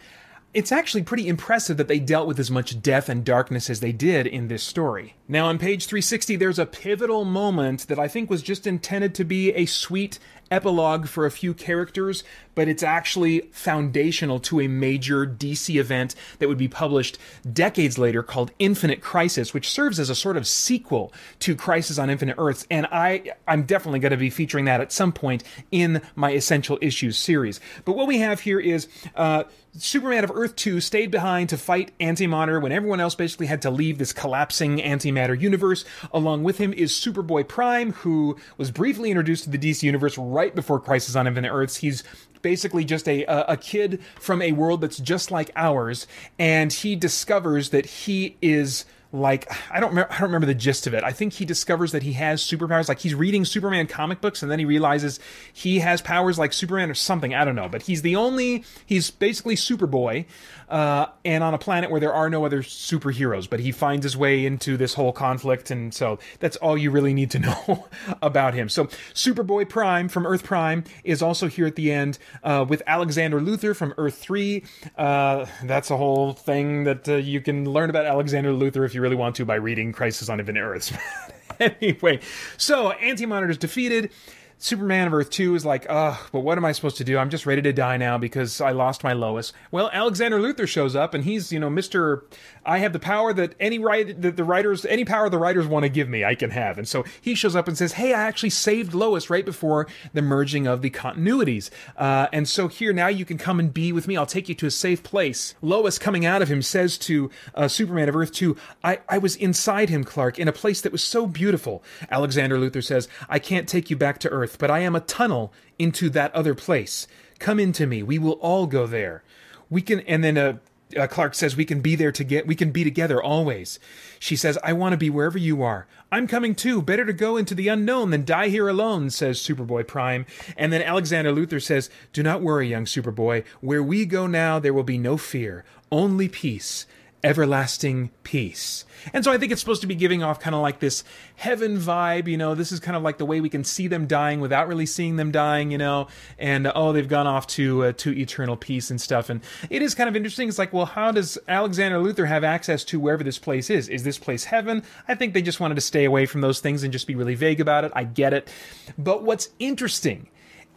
[0.53, 3.91] it's actually pretty impressive that they dealt with as much death and darkness as they
[3.91, 5.15] did in this story.
[5.27, 9.23] Now, on page 360, there's a pivotal moment that I think was just intended to
[9.23, 10.19] be a sweet
[10.53, 12.23] epilogue for a few characters,
[12.55, 17.17] but it's actually foundational to a major DC event that would be published
[17.51, 22.09] decades later called Infinite Crisis, which serves as a sort of sequel to Crisis on
[22.09, 22.65] Infinite Earths.
[22.69, 26.77] And I, I'm definitely going to be featuring that at some point in my Essential
[26.81, 27.59] Issues series.
[27.85, 29.43] But what we have here is uh,
[29.75, 33.71] Superman of Earth 2 stayed behind to fight Antimatter when everyone else basically had to
[33.71, 35.83] leave this collapsing antimatter universe.
[36.13, 40.42] Along with him is Superboy Prime, who was briefly introduced to the DC universe right
[40.49, 41.77] before Crisis on Infinite Earths.
[41.77, 42.03] He's
[42.41, 47.69] basically just a, a kid from a world that's just like ours, and he discovers
[47.69, 51.03] that he is like I don't remember, I don't remember the gist of it.
[51.03, 52.89] I think he discovers that he has superpowers.
[52.89, 55.19] Like he's reading Superman comic books, and then he realizes
[55.53, 57.33] he has powers like Superman or something.
[57.33, 58.65] I don't know, but he's the only.
[58.85, 60.25] He's basically Superboy,
[60.67, 63.47] uh, and on a planet where there are no other superheroes.
[63.47, 67.13] But he finds his way into this whole conflict, and so that's all you really
[67.13, 67.87] need to know
[68.23, 68.67] about him.
[68.67, 73.39] So Superboy Prime from Earth Prime is also here at the end uh, with Alexander
[73.39, 74.63] Luther from Earth Three.
[74.97, 79.02] Uh, that's a whole thing that uh, you can learn about Alexander Luther if you
[79.03, 80.93] really want to by reading Crisis on Infinite Earths.
[81.59, 82.19] anyway,
[82.57, 84.09] so Antimatter is defeated.
[84.57, 87.17] Superman of Earth 2 is like, ugh, but what am I supposed to do?
[87.17, 89.51] I'm just ready to die now because I lost my Lois.
[89.71, 92.21] Well, Alexander Luther shows up and he's, you know, Mr.
[92.65, 95.83] I have the power that any write that the writers any power the writers want
[95.83, 96.77] to give me, I can have.
[96.77, 100.21] And so he shows up and says, "Hey, I actually saved Lois right before the
[100.21, 101.69] merging of the continuities.
[101.97, 104.17] Uh, and so here now you can come and be with me.
[104.17, 107.67] I'll take you to a safe place." Lois coming out of him says to uh,
[107.67, 111.03] Superman of Earth 2, "I I was inside him, Clark, in a place that was
[111.03, 114.95] so beautiful." Alexander Luther says, "I can't take you back to Earth, but I am
[114.95, 117.07] a tunnel into that other place.
[117.39, 118.03] Come into me.
[118.03, 119.23] We will all go there."
[119.69, 120.57] We can, and then uh,
[120.97, 123.79] uh, Clark says we can be there to get we can be together always.
[124.19, 125.87] She says I want to be wherever you are.
[126.11, 126.81] I'm coming too.
[126.81, 130.25] Better to go into the unknown than die here alone, says Superboy Prime.
[130.55, 133.43] And then Alexander Luther says, "Do not worry, young Superboy.
[133.61, 136.85] Where we go now, there will be no fear, only peace."
[137.23, 138.85] Everlasting peace.
[139.13, 141.03] And so I think it's supposed to be giving off kind of like this
[141.35, 144.07] heaven vibe, you know, this is kind of like the way we can see them
[144.07, 146.07] dying without really seeing them dying, you know,
[146.37, 149.29] and oh, they've gone off to uh, to eternal peace and stuff.
[149.29, 150.47] And it is kind of interesting.
[150.47, 153.89] It's like, well, how does Alexander Luther have access to wherever this place is?
[153.89, 154.83] Is this place heaven?
[155.07, 157.35] I think they just wanted to stay away from those things and just be really
[157.35, 157.91] vague about it.
[157.95, 158.49] I get it.
[158.97, 160.27] But what's interesting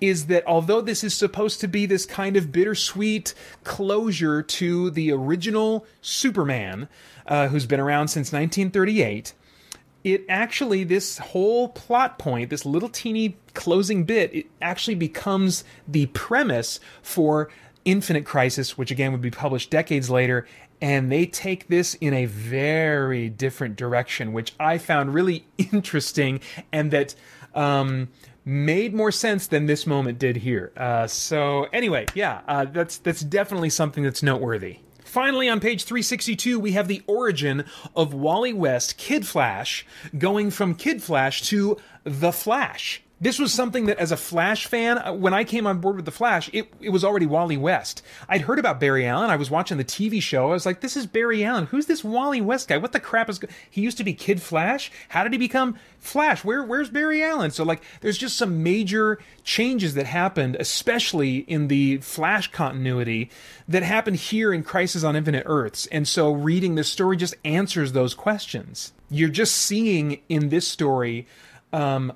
[0.00, 3.34] is that although this is supposed to be this kind of bittersweet
[3.64, 6.88] closure to the original Superman,
[7.26, 9.32] uh, who's been around since 1938,
[10.04, 16.06] it actually, this whole plot point, this little teeny closing bit, it actually becomes the
[16.06, 17.50] premise for
[17.84, 20.46] Infinite Crisis, which again would be published decades later.
[20.80, 26.40] And they take this in a very different direction, which I found really interesting,
[26.70, 27.16] and that
[27.54, 28.08] um,
[28.46, 30.72] made more sense than this moment did here.
[30.76, 34.78] Uh, so anyway, yeah, uh, that's that's definitely something that's noteworthy.
[35.04, 39.86] Finally, on page 362, we have the origin of Wally West, Kid Flash,
[40.18, 43.02] going from Kid Flash to The Flash.
[43.18, 46.04] This was something that, as a Flash fan, uh, when I came on board with
[46.04, 48.02] the Flash, it, it was already Wally West.
[48.28, 49.30] I'd heard about Barry Allen.
[49.30, 50.50] I was watching the TV show.
[50.50, 51.64] I was like, "This is Barry Allen.
[51.66, 52.76] Who's this Wally West guy?
[52.76, 53.48] What the crap is?" Go-?
[53.70, 54.92] He used to be Kid Flash.
[55.08, 56.44] How did he become Flash?
[56.44, 57.50] Where where's Barry Allen?
[57.50, 63.30] So like, there's just some major changes that happened, especially in the Flash continuity,
[63.66, 65.86] that happened here in Crisis on Infinite Earths.
[65.86, 68.92] And so, reading this story just answers those questions.
[69.08, 71.26] You're just seeing in this story.
[71.72, 72.12] Um,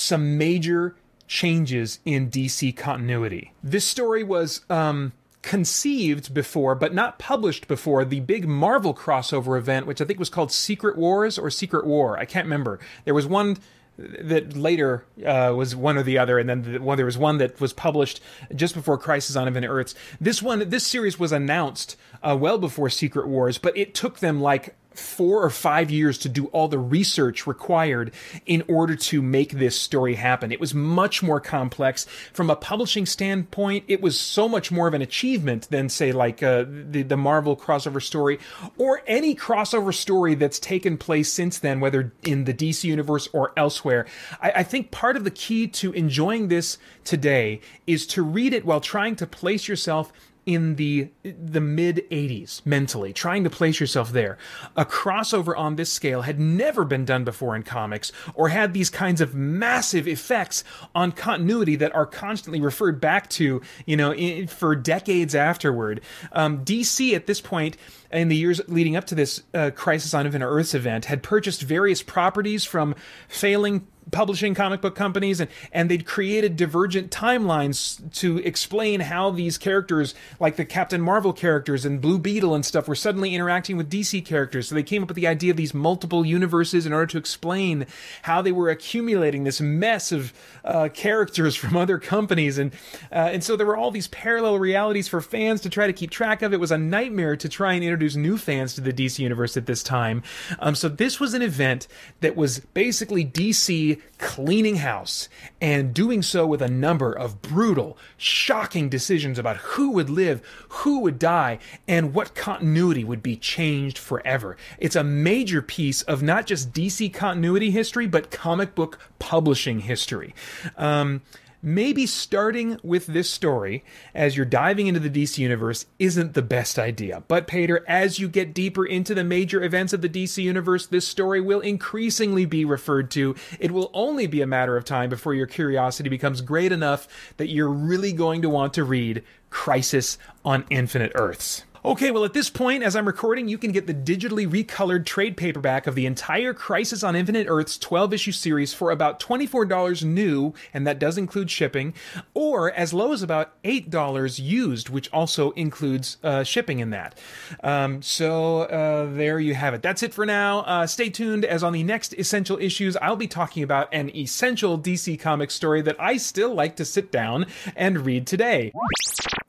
[0.00, 0.96] some major
[1.26, 3.52] changes in DC continuity.
[3.62, 9.86] This story was um, conceived before, but not published before, the big Marvel crossover event,
[9.86, 12.18] which I think was called Secret Wars or Secret War.
[12.18, 12.80] I can't remember.
[13.04, 13.58] There was one
[13.96, 17.38] that later uh, was one or the other, and then the, well, there was one
[17.38, 18.20] that was published
[18.54, 19.94] just before Crisis on Infinite Earths.
[20.20, 24.40] This one, this series was announced uh, well before Secret Wars, but it took them
[24.40, 28.12] like four or five years to do all the research required
[28.46, 30.52] in order to make this story happen.
[30.52, 32.06] It was much more complex.
[32.32, 36.42] From a publishing standpoint, it was so much more of an achievement than, say, like
[36.42, 38.38] uh, the, the Marvel crossover story
[38.78, 43.52] or any crossover story that's taken place since then, whether in the DC universe or
[43.56, 44.06] elsewhere.
[44.42, 48.64] I, I think part of the key to enjoying this today is to read it
[48.64, 50.12] while trying to place yourself
[50.46, 54.38] in the the mid 80s mentally trying to place yourself there.
[54.76, 58.90] A crossover on this scale had never been done before in comics or had these
[58.90, 60.64] kinds of massive effects
[60.94, 66.00] on continuity that are constantly referred back to you know in, for decades afterward.
[66.32, 67.76] Um, dc at this point
[68.10, 71.62] in the years leading up to this uh, crisis on infinite earths event had purchased
[71.62, 72.94] various properties from
[73.28, 79.58] failing publishing comic book companies and, and they'd created divergent timelines to explain how these
[79.58, 83.90] characters like the captain marvel characters and blue beetle and stuff were suddenly interacting with
[83.90, 84.68] dc characters.
[84.68, 87.86] So they came up with the idea of these multiple universes in order to explain
[88.22, 90.32] how they were accumulating this mess of
[90.64, 92.58] uh, characters from other companies.
[92.58, 92.72] And
[93.12, 96.10] uh, and so there were all these parallel realities for fans to try to keep
[96.10, 96.52] track of.
[96.52, 99.66] It was a nightmare to try and introduce new fans to the dc universe at
[99.66, 100.22] this time.
[100.58, 101.86] Um, so this was an event
[102.20, 105.28] that was basically dc cleaning house
[105.60, 111.00] and doing so with a number of brutal, shocking decisions about who would live, who
[111.00, 114.56] would die, and what continuity would be changed forever.
[114.78, 120.34] It's a major piece of not just DC continuity history, but comic book publishing history.
[120.76, 121.22] Um,
[121.62, 123.84] maybe starting with this story
[124.14, 127.22] as you're diving into the DC universe isn't the best idea.
[127.28, 131.06] But, Peter, as you get deeper into the major events of the DC universe, this
[131.06, 133.34] story will increasingly be referred to.
[133.58, 137.48] It will only be a matter of time before your curiosity becomes great enough that
[137.48, 141.64] you're really going to want to read Crisis on Infinite Earths.
[141.82, 145.34] Okay, well, at this point, as I'm recording, you can get the digitally recolored trade
[145.34, 150.52] paperback of the entire Crisis on Infinite Earths 12 issue series for about $24 new,
[150.74, 151.94] and that does include shipping,
[152.34, 157.18] or as low as about $8 used, which also includes uh, shipping in that.
[157.64, 159.80] Um, so uh, there you have it.
[159.80, 160.58] That's it for now.
[160.60, 164.78] Uh, stay tuned, as on the next Essential Issues, I'll be talking about an essential
[164.78, 168.70] DC Comics story that I still like to sit down and read today.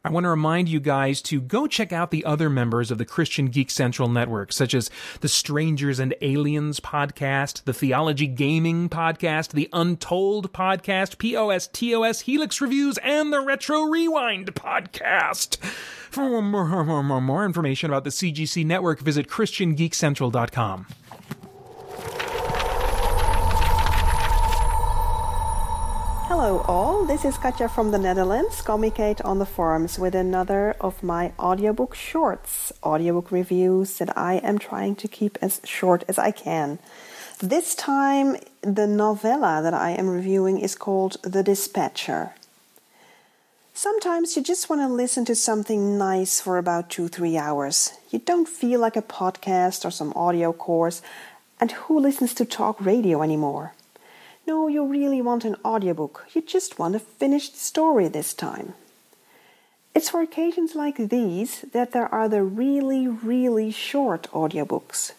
[0.03, 3.05] I want to remind you guys to go check out the other members of the
[3.05, 4.89] Christian Geek Central Network, such as
[5.21, 12.97] the Strangers and Aliens podcast, the Theology Gaming podcast, the Untold podcast, POSTOS Helix Reviews,
[12.99, 15.57] and the Retro Rewind podcast.
[16.11, 20.87] For more, more, more, more information about the CGC network, visit ChristianGeekCentral.com.
[26.33, 31.03] Hello all, this is Katja from the Netherlands, Comicate on the forums with another of
[31.03, 36.31] my audiobook shorts, audiobook reviews that I am trying to keep as short as I
[36.31, 36.79] can.
[37.39, 42.31] This time, the novella that I am reviewing is called The Dispatcher.
[43.73, 47.91] Sometimes you just want to listen to something nice for about two, three hours.
[48.09, 51.01] You don't feel like a podcast or some audio course,
[51.59, 53.73] and who listens to talk radio anymore?
[54.51, 56.25] No, you really want an audiobook.
[56.33, 58.73] You just want a finished story this time.
[59.95, 65.13] It's for occasions like these that there are the really, really short audiobooks.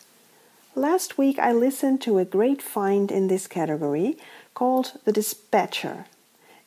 [0.75, 4.19] Last week I listened to a great find in this category
[4.53, 6.05] called The Dispatcher.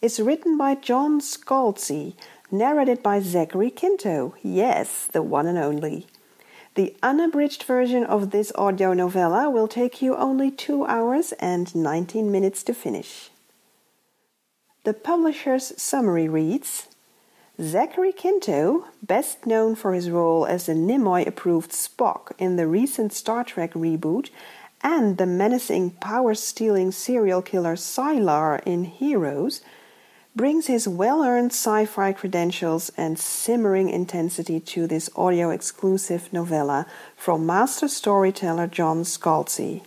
[0.01, 2.15] It's written by John Scalzi,
[2.49, 4.33] narrated by Zachary Quinto.
[4.41, 6.07] Yes, the one and only.
[6.75, 12.29] The unabridged version of this audio novella will take you only 2 hours and 19
[12.29, 13.29] minutes to finish.
[14.83, 16.87] The publisher's summary reads
[17.61, 23.13] Zachary Quinto, best known for his role as the Nimoy approved Spock in the recent
[23.13, 24.29] Star Trek reboot
[24.81, 29.61] and the menacing power stealing serial killer Sylar in Heroes,
[30.35, 36.85] brings his well earned sci fi credentials and simmering intensity to this audio exclusive novella
[37.15, 39.81] from master storyteller John Scalzi.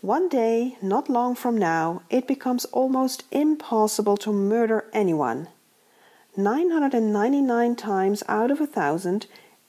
[0.00, 5.46] One day, not long from now, it becomes almost impossible to murder anyone.
[6.36, 9.26] 999 times out of a thousand,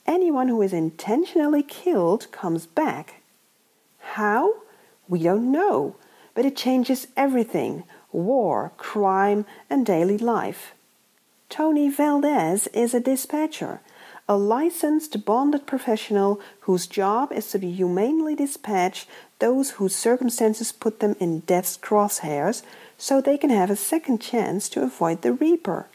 [0.07, 3.21] anyone who is intentionally killed comes back.
[3.99, 4.55] How?
[5.07, 5.97] We don't know,
[6.33, 7.83] but it changes everything
[8.13, 10.73] war, crime, and daily life.
[11.49, 13.81] Tony Valdez is a dispatcher,
[14.27, 19.05] a licensed bonded professional whose job is to humanely dispatch
[19.39, 22.63] those whose circumstances put them in death's crosshairs
[22.97, 25.87] so they can have a second chance to avoid the Reaper.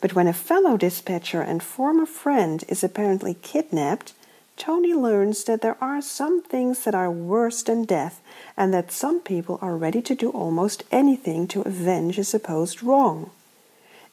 [0.00, 4.12] But when a fellow dispatcher and former friend is apparently kidnapped,
[4.56, 8.22] Tony learns that there are some things that are worse than death,
[8.56, 13.30] and that some people are ready to do almost anything to avenge a supposed wrong.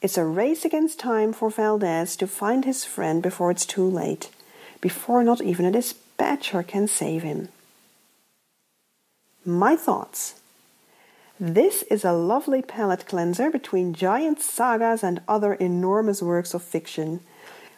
[0.02, 4.28] It's a race against time for Valdez to find his friend before it's too late,
[4.82, 7.48] before not even a dispatcher can save him.
[9.46, 10.40] My thoughts.
[11.40, 17.20] This is a lovely palate cleanser between giant sagas and other enormous works of fiction.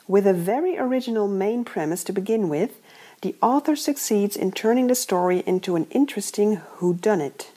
[0.09, 2.81] With a very original main premise to begin with,
[3.23, 7.49] the author succeeds in turning the story into an interesting whodunit.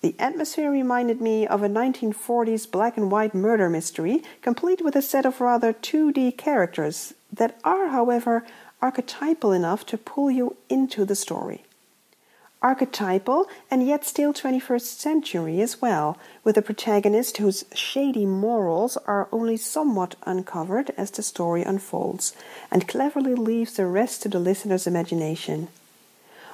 [0.00, 5.02] The atmosphere reminded me of a 1940s black and white murder mystery, complete with a
[5.02, 8.44] set of rather 2D characters that are, however,
[8.80, 11.64] archetypal enough to pull you into the story
[12.64, 19.28] archetypal and yet still 21st century as well, with a protagonist whose shady morals are
[19.30, 22.34] only somewhat uncovered as the story unfolds,
[22.70, 25.68] and cleverly leaves the rest to the listener's imagination.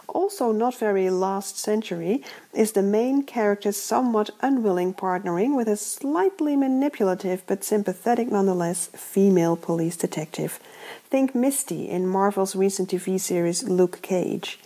[0.09, 6.57] Also, not very last century, is the main character's somewhat unwilling partnering with a slightly
[6.57, 10.59] manipulative but sympathetic nonetheless female police detective.
[11.09, 14.59] Think Misty in Marvel's recent TV series Luke Cage.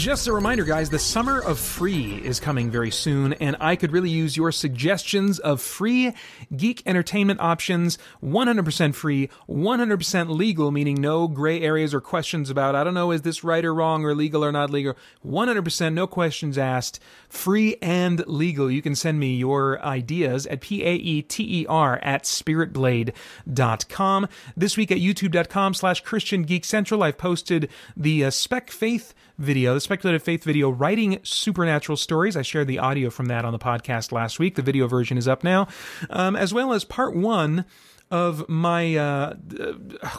[0.00, 3.92] Just a reminder, guys, the summer of free is coming very soon, and I could
[3.92, 6.14] really use your suggestions of free
[6.56, 12.82] geek entertainment options 100% free, 100% legal, meaning no gray areas or questions about, I
[12.82, 14.96] don't know, is this right or wrong or legal or not legal.
[15.22, 16.98] 100%, no questions asked,
[17.28, 18.70] free and legal.
[18.70, 24.28] You can send me your ideas at P A E T E R at spiritblade.com.
[24.56, 29.74] This week at youtube.com slash Christian Geek Central, I've posted the uh, Spec Faith video,
[29.74, 32.36] the speculative faith video, writing supernatural stories.
[32.36, 34.54] I shared the audio from that on the podcast last week.
[34.54, 35.66] The video version is up now,
[36.10, 37.64] um, as well as part one
[38.10, 39.34] of my uh,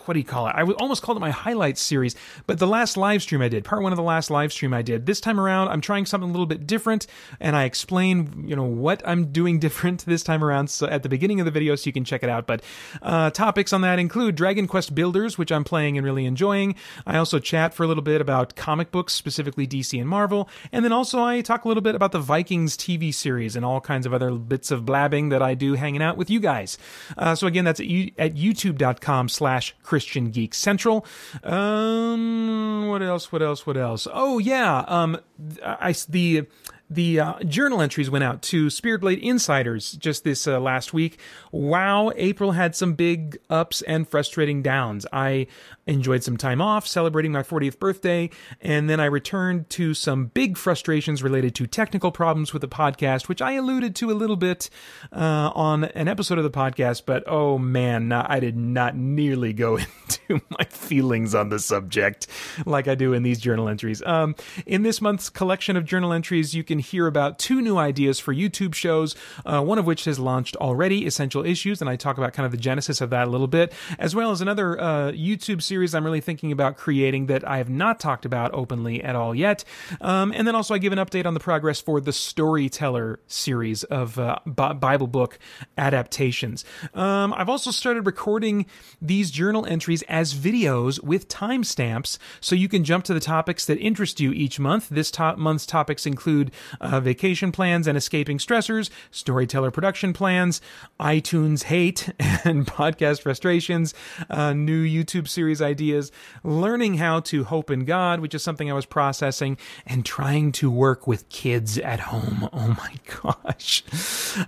[0.05, 0.51] what do you call it?
[0.55, 2.15] I almost called it my highlights series,
[2.47, 4.81] but the last live stream I did, part one of the last live stream I
[4.81, 5.05] did.
[5.05, 7.07] This time around, I'm trying something a little bit different,
[7.39, 10.69] and I explain, you know, what I'm doing different this time around.
[10.69, 12.47] So at the beginning of the video, so you can check it out.
[12.47, 12.63] But
[13.01, 16.75] uh, topics on that include Dragon Quest Builders, which I'm playing and really enjoying.
[17.05, 20.85] I also chat for a little bit about comic books, specifically DC and Marvel, and
[20.85, 24.05] then also I talk a little bit about the Vikings TV series and all kinds
[24.05, 26.77] of other bits of blabbing that I do hanging out with you guys.
[27.17, 31.05] Uh, so again, that's at, at youtube.com slash Christian Geek Central.
[31.43, 33.31] Um, what else?
[33.31, 33.65] What else?
[33.65, 34.07] What else?
[34.11, 34.83] Oh yeah.
[34.87, 35.19] Um,
[35.63, 36.47] I, the,
[36.89, 41.19] the uh, journal entries went out to Spirit Blade Insiders just this uh, last week.
[41.51, 45.05] Wow, April had some big ups and frustrating downs.
[45.13, 45.47] I
[45.91, 48.29] enjoyed some time off celebrating my 40th birthday,
[48.61, 53.27] and then I returned to some big frustrations related to technical problems with the podcast,
[53.27, 54.69] which I alluded to a little bit
[55.11, 57.03] uh, on an episode of the podcast.
[57.05, 59.77] But oh man, I did not nearly go
[60.29, 62.27] into my feelings on the subject
[62.65, 64.01] like I do in these journal entries.
[64.05, 64.35] Um,
[64.65, 68.33] in this month's collection of journal entries, you can hear about two new ideas for
[68.33, 69.15] YouTube shows,
[69.45, 72.51] uh, one of which has launched already, Essential Issues, and I talk about kind of
[72.51, 76.05] the genesis of that a little bit, as well as another uh, YouTube series I'm
[76.05, 79.63] really thinking about creating that I have not talked about openly at all yet.
[79.99, 83.83] Um, and then also I give an update on the progress for the Storyteller series
[83.85, 85.39] of uh, Bible book
[85.77, 86.63] adaptations.
[86.93, 88.65] Um, I've also started recording
[89.01, 93.77] these journal entries as videos with timestamps so you can jump to the topics that
[93.79, 94.89] interest you each month.
[94.89, 100.61] This top month's topics include uh, vacation plans and escaping stressors, storyteller production plans,
[100.99, 103.93] iTunes hate and podcast frustrations,
[104.29, 106.11] uh, new YouTube series ideas,
[106.43, 110.69] learning how to hope in God, which is something I was processing, and trying to
[110.69, 112.49] work with kids at home.
[112.51, 112.95] Oh my
[113.45, 113.83] gosh.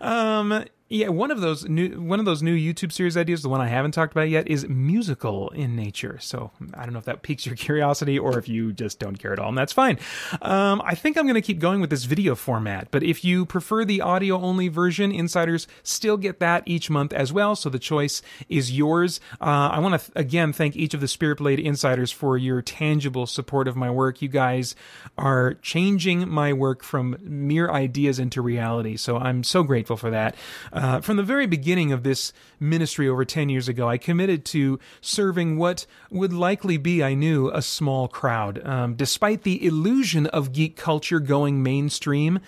[0.02, 3.62] Um, yeah, one of those new one of those new YouTube series ideas, the one
[3.62, 6.20] I haven't talked about yet, is musical in nature.
[6.22, 9.34] So I don't know if that piques your curiosity or if you just don't care
[9.34, 9.98] at all, and that's fine.
[10.44, 13.44] Um, I think I'm going to keep going with this video format, but if you
[13.44, 17.56] prefer the audio only version, insiders still get that each month as well.
[17.56, 19.20] So the choice is yours.
[19.42, 22.62] Uh, I want to th- again thank each of the Spirit Blade insiders for your
[22.62, 24.22] tangible support of my work.
[24.22, 24.76] You guys
[25.18, 28.96] are changing my work from mere ideas into reality.
[28.96, 30.36] So I'm so grateful for that.
[30.72, 34.80] Uh, from the very beginning of this ministry over 10 years ago, I committed to
[35.00, 38.62] serving what would likely be, I knew, a small crowd.
[38.66, 42.40] Um, despite the illusion of geek culture going mainstream,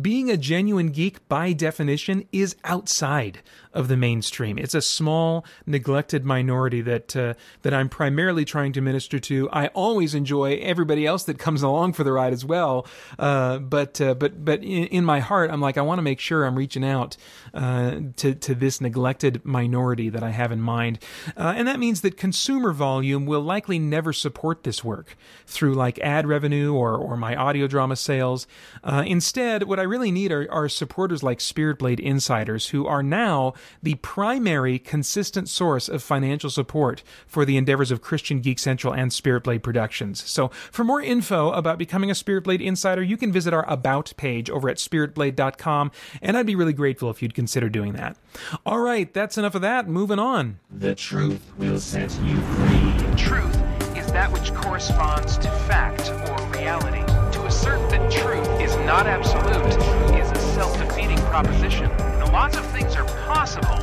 [0.00, 3.42] being a genuine geek by definition is outside
[3.74, 4.56] of the mainstream.
[4.56, 9.50] It's a small, neglected minority that uh, that I'm primarily trying to minister to.
[9.50, 12.86] I always enjoy everybody else that comes along for the ride as well,
[13.18, 16.20] uh, but uh, but but in, in, my heart, I'm like I want to make
[16.20, 17.16] sure I'm reaching out
[17.52, 21.00] uh, to to this neglected minority that I have in mind,
[21.36, 25.16] uh, and that means that consumer volume will likely never support this work
[25.46, 28.46] through like ad revenue or or my audio drama sales.
[28.84, 33.02] Uh, instead, what I really need are, are supporters like Spirit Blade Insiders who are
[33.02, 38.94] now the primary consistent source of financial support for the endeavors of Christian Geek Central
[38.94, 40.28] and Spirit Blade Productions.
[40.28, 44.12] So, for more info about becoming a Spirit Blade insider, you can visit our About
[44.16, 45.90] page over at spiritblade.com,
[46.22, 48.16] and I'd be really grateful if you'd consider doing that.
[48.64, 49.88] All right, that's enough of that.
[49.88, 50.58] Moving on.
[50.70, 53.16] The truth will set you free.
[53.16, 53.56] Truth
[53.96, 57.04] is that which corresponds to fact or reality.
[57.32, 59.66] To assert that truth is not absolute
[60.14, 61.88] is a self defeating proposition.
[61.98, 63.76] Now, lots of things are possible,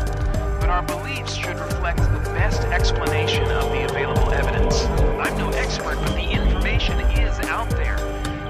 [0.62, 4.86] but our beliefs should reflect the best explanation of the available evidence.
[5.20, 7.98] I'm no expert, but the information is out there.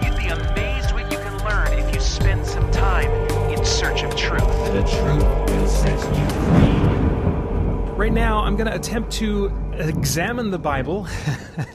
[0.04, 3.10] You'd be amazed what you can learn if you spend some time
[3.50, 4.42] in search of truth.
[4.72, 7.92] The truth will set you free.
[7.96, 11.08] Right now, I'm going to attempt to examine the Bible.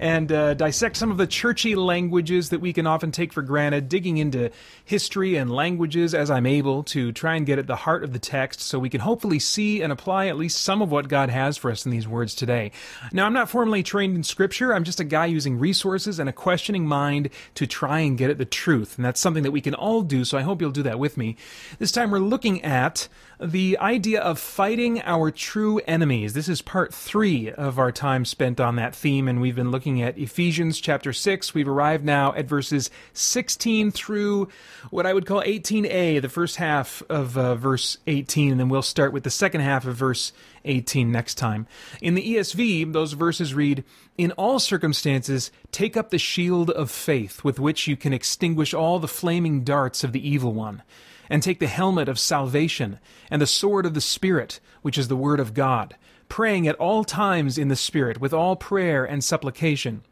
[0.00, 3.90] and uh, dissect some of the churchy languages that we can often take for granted,
[3.90, 4.50] digging into
[4.82, 8.18] history and languages as I'm able to try and get at the heart of the
[8.18, 11.58] text so we can hopefully see and apply at least some of what God has
[11.58, 12.72] for us in these words today.
[13.12, 16.32] Now, I'm not formally trained in Scripture, I'm just a guy using resources and a
[16.32, 19.74] questioning mind to try and get at the truth, and that's something that we can
[19.74, 21.36] all do, so I hope you'll do that with me.
[21.78, 23.06] This time we're looking at
[23.40, 26.34] the idea of fighting our true enemies.
[26.34, 29.89] This is part three of our time spent on that theme, and we've been looking
[29.98, 31.54] at Ephesians chapter 6.
[31.54, 34.48] We've arrived now at verses 16 through
[34.90, 38.82] what I would call 18a, the first half of uh, verse 18, and then we'll
[38.82, 40.34] start with the second half of verse
[40.66, 41.66] 18 next time.
[42.02, 43.84] In the ESV, those verses read,
[44.18, 48.98] In all circumstances, take up the shield of faith with which you can extinguish all
[48.98, 50.82] the flaming darts of the evil one
[51.30, 52.98] and take the helmet of salvation
[53.30, 55.96] and the sword of the Spirit, which is the Word of God,
[56.30, 60.02] praying at all times in the Spirit with all prayer and supplication.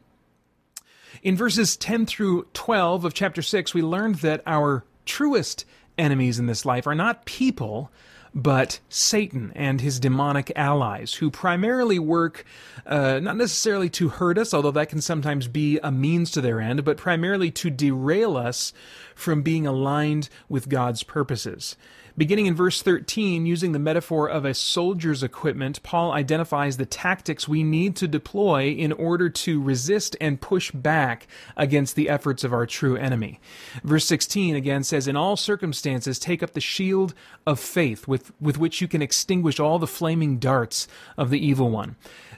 [1.23, 5.65] In verses 10 through 12 of chapter 6, we learned that our truest
[5.97, 7.91] enemies in this life are not people,
[8.33, 12.45] but Satan and his demonic allies, who primarily work
[12.85, 16.61] uh, not necessarily to hurt us, although that can sometimes be a means to their
[16.61, 18.71] end, but primarily to derail us
[19.15, 21.75] from being aligned with God's purposes.
[22.19, 27.47] Beginning in verse 13, using the metaphor of a soldier's equipment, Paul identifies the tactics
[27.47, 32.51] we need to deploy in order to resist and push back against the efforts of
[32.51, 33.39] our true enemy.
[33.85, 37.13] Verse 16 again says, In all circumstances, take up the shield
[37.47, 41.69] of faith with, with which you can extinguish all the flaming darts of the evil
[41.69, 41.95] one.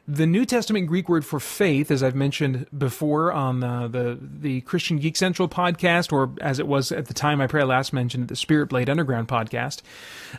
[0.07, 4.97] The New Testament Greek word for faith, as I've mentioned before on the, the, Christian
[4.97, 8.27] Geek Central podcast, or as it was at the time I pray I last mentioned
[8.27, 9.81] the Spirit Blade Underground podcast,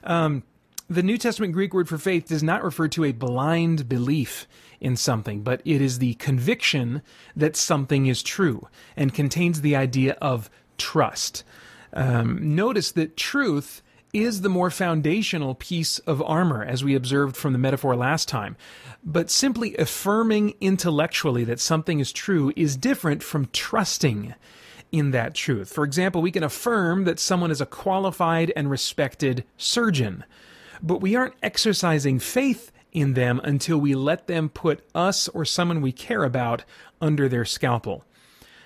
[0.04, 0.42] um,
[0.90, 4.46] the New Testament Greek word for faith does not refer to a blind belief
[4.80, 7.00] in something, but it is the conviction
[7.36, 11.44] that something is true and contains the idea of trust.
[11.92, 13.82] Um, notice that truth
[14.12, 18.56] is the more foundational piece of armor, as we observed from the metaphor last time.
[19.02, 24.34] But simply affirming intellectually that something is true is different from trusting
[24.90, 25.72] in that truth.
[25.72, 30.24] For example, we can affirm that someone is a qualified and respected surgeon,
[30.82, 35.80] but we aren't exercising faith in them until we let them put us or someone
[35.80, 36.64] we care about
[37.00, 38.04] under their scalpel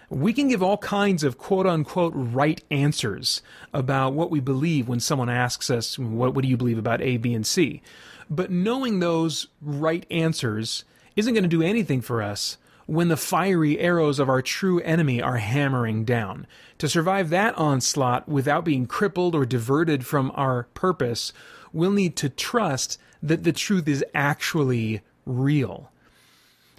[0.09, 3.42] we can give all kinds of quote unquote right answers
[3.72, 7.16] about what we believe when someone asks us, what, what do you believe about A,
[7.16, 7.82] B, and C?
[8.30, 10.84] But knowing those right answers
[11.16, 15.20] isn't going to do anything for us when the fiery arrows of our true enemy
[15.20, 16.46] are hammering down.
[16.78, 21.32] To survive that onslaught without being crippled or diverted from our purpose,
[21.72, 25.90] we'll need to trust that the truth is actually real.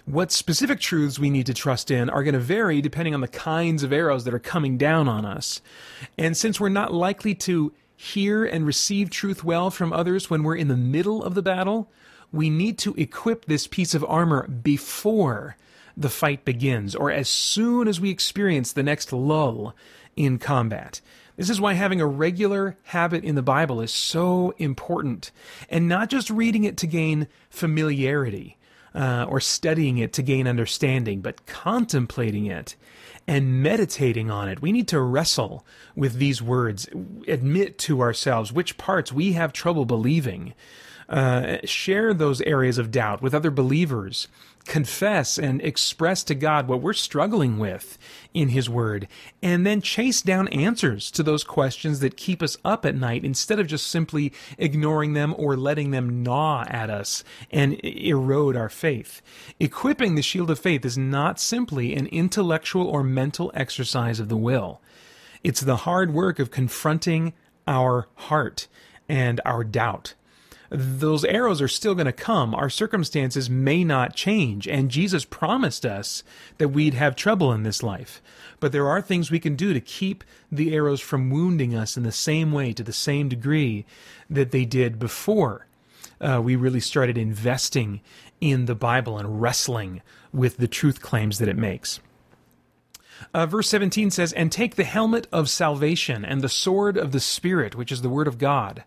[0.08, 3.28] What specific truths we need to trust in are going to vary depending on the
[3.28, 5.60] kinds of arrows that are coming down on us.
[6.16, 10.56] And since we're not likely to hear and receive truth well from others when we're
[10.56, 11.90] in the middle of the battle,
[12.32, 15.58] we need to equip this piece of armor before
[15.94, 19.76] the fight begins or as soon as we experience the next lull
[20.16, 21.02] in combat.
[21.36, 25.32] This is why having a regular habit in the Bible is so important,
[25.68, 28.57] and not just reading it to gain familiarity
[28.94, 32.76] uh, or studying it to gain understanding, but contemplating it
[33.26, 34.62] and meditating on it.
[34.62, 35.64] We need to wrestle
[35.94, 36.88] with these words,
[37.26, 40.54] admit to ourselves which parts we have trouble believing.
[41.08, 44.28] Uh, share those areas of doubt with other believers.
[44.68, 47.96] Confess and express to God what we're struggling with
[48.34, 49.08] in His Word,
[49.42, 53.58] and then chase down answers to those questions that keep us up at night instead
[53.58, 59.22] of just simply ignoring them or letting them gnaw at us and erode our faith.
[59.58, 64.36] Equipping the shield of faith is not simply an intellectual or mental exercise of the
[64.36, 64.82] will.
[65.42, 67.32] It's the hard work of confronting
[67.66, 68.68] our heart
[69.08, 70.12] and our doubt
[70.70, 72.54] those arrows are still going to come.
[72.54, 74.68] Our circumstances may not change.
[74.68, 76.22] And Jesus promised us
[76.58, 78.20] that we'd have trouble in this life.
[78.60, 82.02] But there are things we can do to keep the arrows from wounding us in
[82.02, 83.86] the same way, to the same degree
[84.28, 85.66] that they did before
[86.20, 88.00] uh, we really started investing
[88.40, 90.02] in the Bible and wrestling
[90.32, 92.00] with the truth claims that it makes.
[93.34, 97.20] Uh, verse 17 says, And take the helmet of salvation and the sword of the
[97.20, 98.84] Spirit, which is the Word of God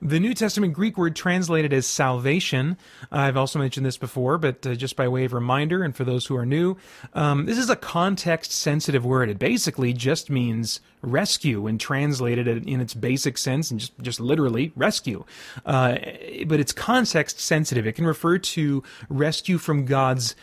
[0.00, 2.76] the New Testament Greek word translated as salvation,
[3.10, 6.26] I've also mentioned this before, but uh, just by way of reminder and for those
[6.26, 6.76] who are new,
[7.14, 9.28] um, this is a context sensitive word.
[9.28, 14.72] It basically just means rescue when translated in its basic sense and just, just literally
[14.76, 15.24] rescue.
[15.64, 15.98] Uh,
[16.46, 17.86] but it's context sensitive.
[17.86, 20.34] It can refer to rescue from God's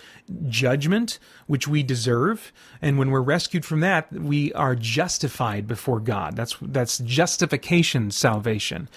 [0.47, 2.53] judgment, which we deserve.
[2.81, 6.35] And when we're rescued from that, we are justified before God.
[6.35, 8.87] That's, that's justification salvation.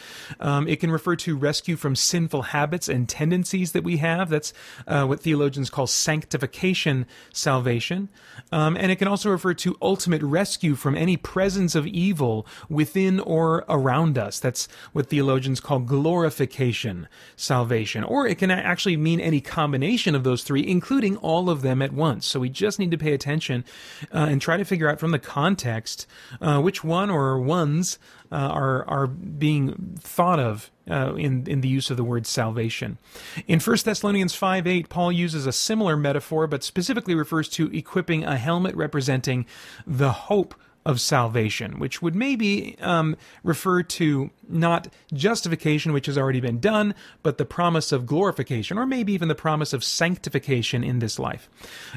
[0.41, 4.31] Um, it can refer to rescue from sinful habits and tendencies that we have.
[4.31, 4.53] That's
[4.87, 8.09] uh, what theologians call sanctification salvation.
[8.53, 11.17] Um, and it can also refer to ultimate rescue from any
[11.55, 14.41] presence of evil within or around us.
[14.41, 18.03] That's what theologians call glorification salvation.
[18.03, 21.93] Or it can actually mean any combination of those three, including all of them at
[21.93, 22.27] once.
[22.27, 23.65] So we just need to pay attention
[24.13, 26.09] uh, and try to figure out from the context
[26.41, 28.01] uh, which one or ones
[28.33, 32.99] uh, are are being thought of uh, in in the use of the word salvation.
[33.47, 38.25] In 1 Thessalonians 5 8, Paul uses a similar metaphor, but specifically refers to equipping
[38.25, 39.47] a helmet representing
[39.87, 40.55] the hope
[40.87, 46.95] of salvation, which would maybe um, refer to not justification, which has already been done,
[47.23, 51.49] but the promise of glorification, or maybe even the promise of sanctification in this life.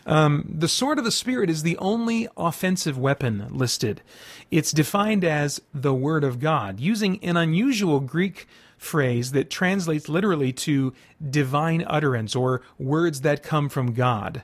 [0.06, 4.02] Um, the sword of the Spirit is the only offensive weapon listed.
[4.52, 10.54] It's defined as the Word of God, using an unusual Greek phrase that translates literally
[10.54, 10.94] to
[11.30, 14.44] divine utterance or words that come from God.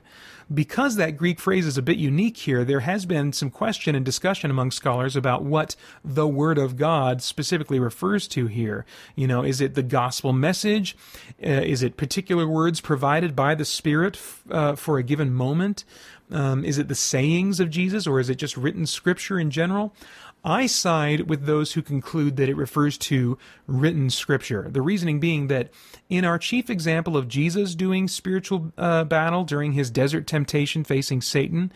[0.52, 4.04] Because that Greek phrase is a bit unique here, there has been some question and
[4.04, 8.84] discussion among scholars about what the Word of God specifically refers to here.
[9.14, 10.96] You know, is it the gospel message?
[11.42, 15.84] Uh, is it particular words provided by the Spirit f- uh, for a given moment?
[16.30, 19.94] Um, is it the sayings of Jesus, or is it just written scripture in general?
[20.44, 24.68] I side with those who conclude that it refers to written scripture.
[24.70, 25.70] The reasoning being that
[26.10, 31.22] in our chief example of Jesus doing spiritual uh, battle during his desert temptation facing
[31.22, 31.72] Satan,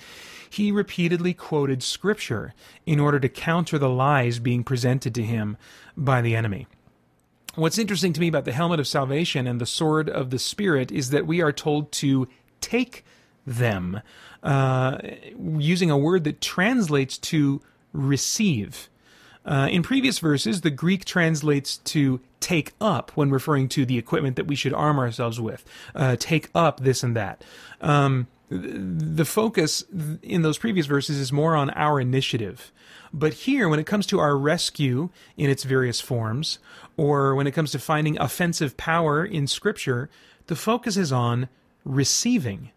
[0.51, 2.53] he repeatedly quoted scripture
[2.84, 5.57] in order to counter the lies being presented to him
[5.96, 6.66] by the enemy.
[7.55, 10.92] What's interesting to me about the helmet of salvation and the sword of the Spirit
[10.92, 12.28] is that we are told to
[12.61, 13.05] take
[13.49, 14.01] them,
[14.42, 14.99] uh,
[15.59, 17.61] using a word that translates to
[17.92, 18.88] receive.
[19.44, 24.36] Uh, in previous verses, the Greek translates to take up when referring to the equipment
[24.36, 25.64] that we should arm ourselves with.
[25.94, 27.42] Uh, take up this and that.
[27.80, 29.84] Um, the focus
[30.22, 32.72] in those previous verses is more on our initiative.
[33.12, 36.59] But here, when it comes to our rescue in its various forms,
[36.96, 40.09] or when it comes to finding offensive power in Scripture,
[40.46, 41.49] the focus is on
[41.84, 42.70] receiving.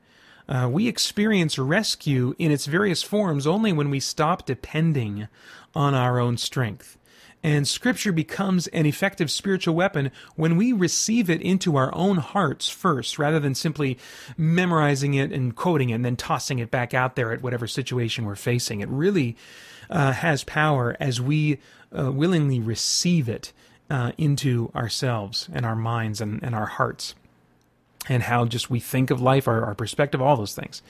[0.52, 5.30] Uh, we experience rescue in its various forms only when we stop depending
[5.74, 6.98] on our own strength.
[7.42, 12.68] And scripture becomes an effective spiritual weapon when we receive it into our own hearts
[12.68, 13.98] first, rather than simply
[14.38, 18.26] memorizing it and quoting it and then tossing it back out there at whatever situation
[18.26, 18.82] we're facing.
[18.82, 19.38] It really
[19.90, 21.60] uh, has power as we
[21.98, 23.54] uh, willingly receive it
[23.90, 27.16] uh, into ourselves and our minds and, and our hearts
[28.10, 30.82] and how just we think of life, our, our perspective, all those things.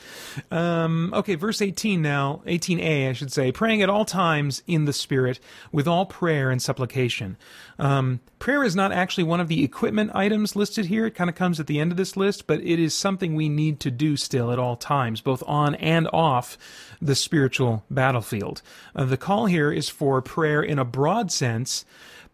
[0.50, 4.94] Um, okay, verse 18 now, 18a, I should say, praying at all times in the
[4.94, 5.40] Spirit
[5.72, 7.36] with all prayer and supplication.
[7.78, 11.06] Um, prayer is not actually one of the equipment items listed here.
[11.06, 13.50] It kind of comes at the end of this list, but it is something we
[13.50, 16.58] need to do still at all times, both on and off
[17.02, 18.62] the spiritual battlefield.
[18.96, 21.84] Uh, the call here is for prayer in a broad sense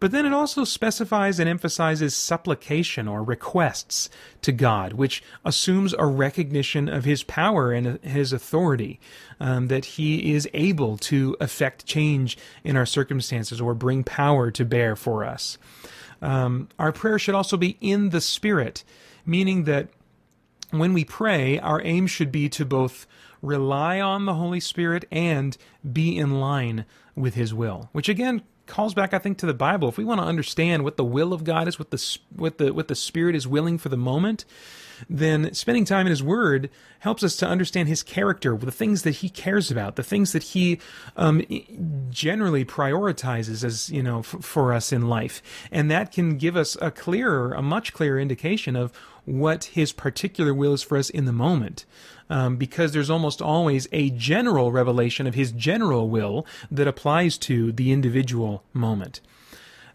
[0.00, 4.08] but then it also specifies and emphasizes supplication or requests
[4.42, 9.00] to God, which assumes a recognition of his power and his authority,
[9.40, 14.64] um, that he is able to effect change in our circumstances or bring power to
[14.64, 15.58] bear for us.
[16.22, 18.84] Um, our prayer should also be in the Spirit,
[19.26, 19.88] meaning that
[20.70, 23.06] when we pray, our aim should be to both
[23.40, 25.56] rely on the Holy Spirit and
[25.90, 26.84] be in line
[27.14, 29.88] with His will, which again calls back, I think, to the Bible.
[29.88, 32.72] If we want to understand what the will of God is, what the what the
[32.72, 34.44] what the Spirit is willing for the moment,
[35.08, 39.16] then spending time in His Word helps us to understand His character, the things that
[39.16, 40.78] He cares about, the things that He
[41.16, 41.42] um,
[42.10, 45.42] generally prioritizes as you know f- for us in life,
[45.72, 48.92] and that can give us a clearer, a much clearer indication of
[49.28, 51.84] what His particular will is for us in the moment
[52.30, 57.72] um, because there's almost always a general revelation of his general will that applies to
[57.72, 59.20] the individual moment.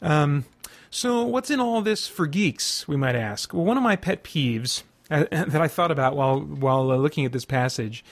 [0.02, 0.46] Um,
[0.90, 3.54] so, what's in all this for geeks, we might ask?
[3.54, 7.26] Well, one of my pet peeves uh, that I thought about while, while uh, looking
[7.26, 8.04] at this passage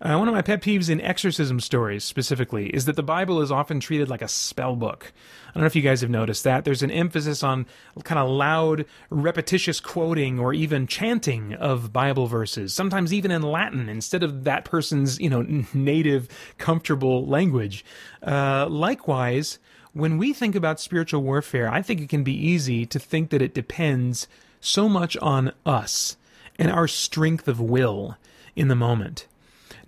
[0.00, 3.50] uh, one of my pet peeves in exorcism stories specifically is that the Bible is
[3.50, 5.12] often treated like a spell book.
[5.48, 6.64] I don't know if you guys have noticed that.
[6.64, 7.66] There's an emphasis on
[8.04, 13.88] kind of loud, repetitious quoting or even chanting of Bible verses, sometimes even in Latin
[13.88, 16.28] instead of that person's, you know, native,
[16.58, 17.84] comfortable language.
[18.22, 19.58] Uh, likewise,
[19.92, 23.42] when we think about spiritual warfare, I think it can be easy to think that
[23.42, 24.28] it depends
[24.60, 26.16] so much on us
[26.56, 28.16] and our strength of will
[28.54, 29.26] in the moment.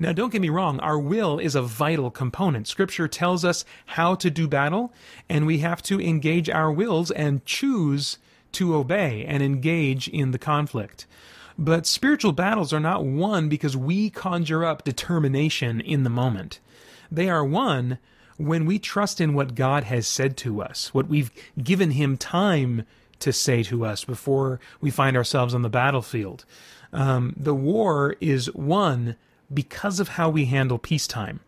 [0.03, 2.67] Now, don't get me wrong, our will is a vital component.
[2.67, 4.95] Scripture tells us how to do battle,
[5.29, 8.17] and we have to engage our wills and choose
[8.53, 11.07] to obey and engage in the conflict.
[11.59, 16.61] But spiritual battles are not won because we conjure up determination in the moment.
[17.13, 17.99] They are won
[18.39, 21.31] when we trust in what God has said to us, what we've
[21.63, 22.87] given Him time
[23.19, 26.47] to say to us before we find ourselves on the battlefield.
[26.91, 29.17] Um, the war is won
[29.53, 31.41] because of how we handle peacetime.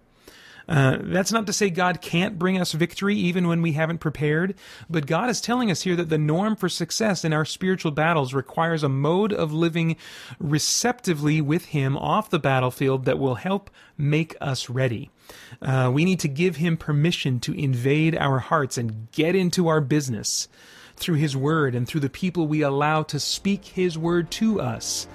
[0.68, 4.54] Uh, that's not to say God can't bring us victory even when we haven't prepared,
[4.88, 8.32] but God is telling us here that the norm for success in our spiritual battles
[8.32, 9.96] requires a mode of living
[10.38, 15.10] receptively with Him off the battlefield that will help make us ready.
[15.60, 19.80] Uh, we need to give Him permission to invade our hearts and get into our
[19.80, 20.48] business
[20.96, 25.08] through His Word and through the people we allow to speak His Word to us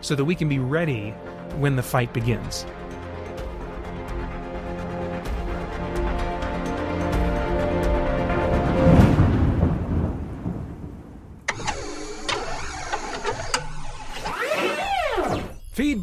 [0.00, 1.14] so that we can be ready
[1.58, 2.66] when the fight begins.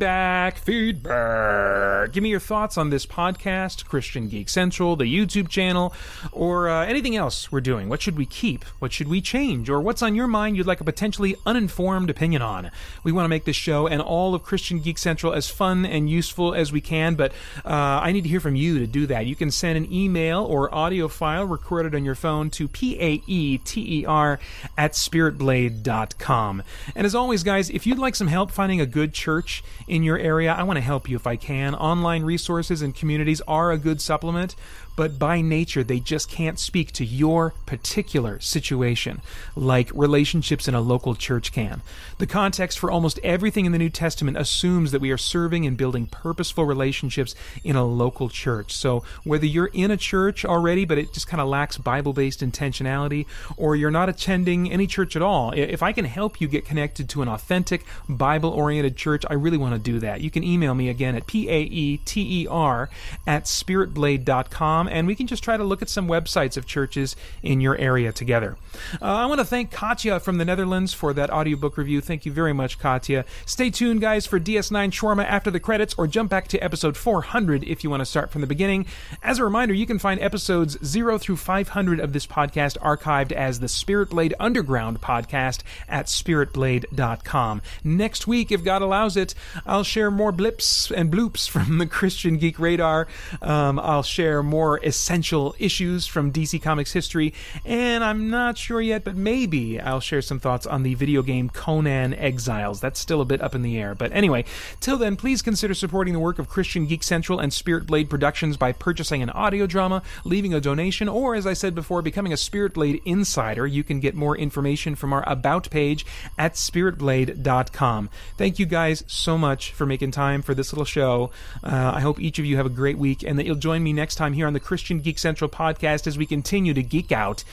[0.01, 2.11] Feedback, feedback.
[2.11, 5.93] Give me your thoughts on this podcast, Christian Geek Central, the YouTube channel,
[6.31, 7.87] or uh, anything else we're doing.
[7.87, 8.63] What should we keep?
[8.79, 9.69] What should we change?
[9.69, 12.71] Or what's on your mind you'd like a potentially uninformed opinion on?
[13.03, 16.09] We want to make this show and all of Christian Geek Central as fun and
[16.09, 17.31] useful as we can, but
[17.63, 17.69] uh,
[18.01, 19.27] I need to hear from you to do that.
[19.27, 24.39] You can send an email or audio file recorded on your phone to P-A-E-T-E-R
[24.79, 26.63] at spiritblade.com.
[26.95, 30.17] And as always, guys, if you'd like some help finding a good church, in your
[30.17, 31.75] area, I want to help you if I can.
[31.75, 34.55] Online resources and communities are a good supplement,
[35.01, 39.19] but by nature, they just can't speak to your particular situation
[39.55, 41.81] like relationships in a local church can.
[42.19, 45.75] The context for almost everything in the New Testament assumes that we are serving and
[45.75, 47.33] building purposeful relationships
[47.63, 48.75] in a local church.
[48.75, 52.41] So whether you're in a church already, but it just kind of lacks Bible based
[52.41, 53.25] intentionality,
[53.57, 57.09] or you're not attending any church at all, if I can help you get connected
[57.09, 60.21] to an authentic, Bible oriented church, I really want to do that.
[60.21, 62.87] You can email me again at pae E T E R,
[63.25, 67.61] at spiritblade.com, and we can just try to look at some websites of churches in
[67.61, 68.57] your area together.
[69.01, 72.01] Uh, I want to thank Katya from the Netherlands for that audiobook review.
[72.01, 73.25] Thank you very much, Katya.
[73.45, 77.63] Stay tuned, guys, for DS9 Shawarma after the credits, or jump back to episode 400
[77.63, 78.85] if you want to start from the beginning.
[79.23, 83.59] As a reminder, you can find episodes 0 through 500 of this podcast archived as
[83.59, 87.61] the Spirit Blade Underground podcast at spiritblade.com.
[87.83, 89.33] Next week, if God allows it,
[89.65, 93.07] I'll share more blips and bloops from the Christian Geek Radar.
[93.41, 97.33] Um, I'll share more essential issues from DC Comics history,
[97.65, 101.49] and I'm not sure yet, but maybe I'll share some thoughts on the video game
[101.49, 102.79] Conan Exiles.
[102.79, 103.95] That's still a bit up in the air.
[103.95, 104.45] But anyway,
[104.79, 108.57] till then, please consider supporting the work of Christian Geek Central and Spirit Blade Productions
[108.57, 112.37] by purchasing an audio drama, leaving a donation, or, as I said before, becoming a
[112.37, 113.67] Spirit Blade insider.
[113.67, 116.05] You can get more information from our About page
[116.37, 118.09] at spiritblade.com.
[118.37, 121.31] Thank you guys so much for making time for this little show.
[121.63, 123.93] Uh, I hope each of you have a great week and that you'll join me
[123.93, 127.43] next time here on the Christian Geek Central podcast as we continue to geek out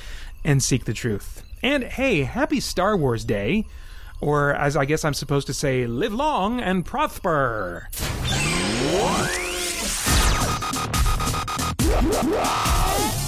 [0.44, 1.42] and seek the truth.
[1.62, 3.66] And hey, happy Star Wars Day!
[4.20, 7.88] Or, as I guess I'm supposed to say, live long and prosper!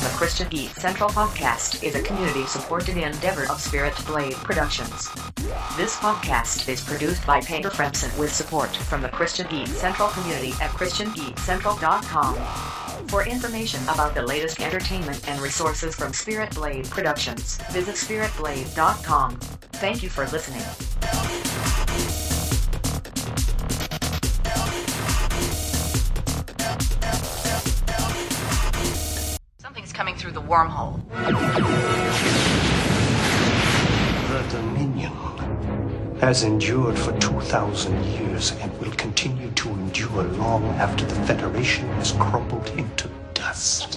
[0.00, 5.10] The Christian Geek Central Podcast is a community supported endeavor of Spirit Blade Productions.
[5.76, 10.50] This podcast is produced by Paeter Frandsen with support from the Christian Geek Central community
[10.60, 12.79] at ChristianGeekCentral.com.
[13.10, 19.36] For information about the latest entertainment and resources from Spirit Blade Productions, visit SpiritBlade.com.
[19.82, 20.60] Thank you for listening.
[29.58, 31.02] Something's coming through the wormhole.
[34.28, 35.10] The Dominion
[36.20, 42.12] has endured for 2,000 years and will continue to endure long after the Federation has
[42.12, 43.94] crumbled into dust.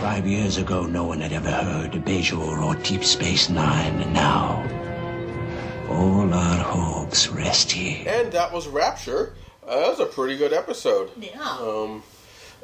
[0.00, 4.14] Five years ago, no one had ever heard of Bejor or Deep Space Nine, and
[4.14, 4.66] now
[5.90, 8.02] all our hopes rest here.
[8.08, 9.34] And that was Rapture.
[9.62, 11.10] Uh, that was a pretty good episode.
[11.20, 11.58] Yeah.
[11.60, 12.02] Um,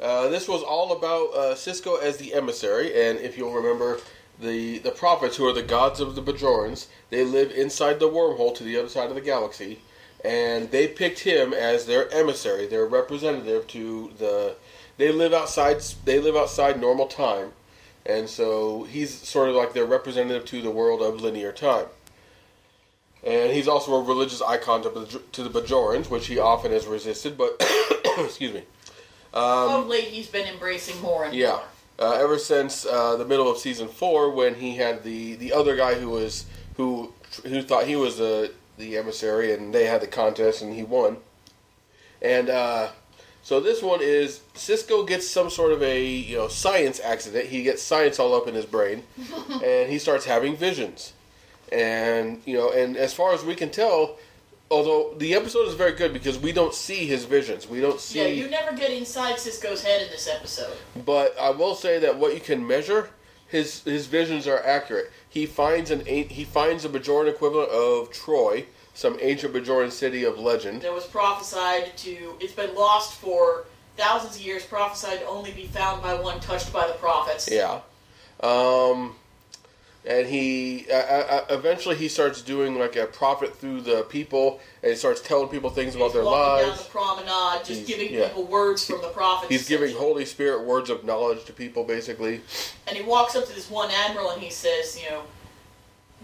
[0.01, 3.99] uh, this was all about uh, Sisko as the emissary, and if you'll remember,
[4.39, 8.55] the the prophets, who are the gods of the Bajorans, they live inside the wormhole
[8.55, 9.79] to the other side of the galaxy,
[10.23, 14.55] and they picked him as their emissary, their representative to the.
[14.97, 15.81] They live outside.
[16.05, 17.53] They live outside normal time,
[18.05, 21.85] and so he's sort of like their representative to the world of linear time.
[23.23, 26.85] And he's also a religious icon to, the- to the Bajorans, which he often has
[26.85, 27.37] resisted.
[27.37, 27.55] But
[28.19, 28.63] excuse me.
[29.33, 31.49] of um, late, he's been embracing more and Yeah.
[31.49, 31.63] more.
[31.99, 35.75] Uh, ever since uh, the middle of season four, when he had the, the other
[35.75, 36.45] guy who was
[36.75, 37.11] who
[37.43, 41.17] who thought he was the the emissary, and they had the contest, and he won.
[42.21, 42.89] And uh,
[43.41, 47.47] so this one is Sisko gets some sort of a you know science accident.
[47.47, 49.03] He gets science all up in his brain,
[49.63, 51.13] and he starts having visions.
[51.71, 54.17] And you know, and as far as we can tell,
[54.69, 58.19] although the episode is very good because we don't see his visions, we don't see.
[58.19, 60.75] Yeah, you never get inside Sisko's head in this episode.
[61.05, 63.09] But I will say that what you can measure,
[63.47, 65.11] his his visions are accurate.
[65.29, 70.37] He finds an he finds a Bajoran equivalent of Troy, some ancient Bajoran city of
[70.37, 70.81] legend.
[70.81, 72.35] That was prophesied to.
[72.39, 73.65] It's been lost for
[73.95, 74.65] thousands of years.
[74.65, 77.49] Prophesied to only be found by one touched by the prophets.
[77.49, 77.81] Yeah,
[78.41, 79.15] um,
[80.07, 84.91] and he uh, uh, eventually he starts doing like a prophet through the people, and
[84.91, 86.67] he starts telling people things about He's their walking lives.
[86.67, 86.91] down the
[87.25, 88.27] promenade, just He's- giving yeah.
[88.29, 89.49] people words from the prophets.
[89.51, 89.95] He's giving.
[89.95, 92.41] Holy Spirit words of knowledge to people, basically.
[92.87, 95.23] And he walks up to this one admiral and he says, you know,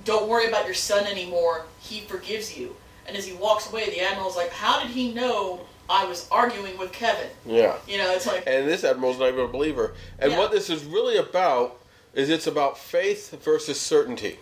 [0.05, 1.65] don't worry about your son anymore.
[1.79, 2.75] He forgives you.
[3.07, 6.77] And as he walks away, the admiral's like, how did he know I was arguing
[6.77, 7.29] with Kevin?
[7.45, 7.75] Yeah.
[7.87, 9.93] You know, it's like, and this admiral's not even a believer.
[10.19, 10.39] And Yeah.
[10.39, 11.79] what this is really about
[12.13, 14.39] is it's about faith versus certainty,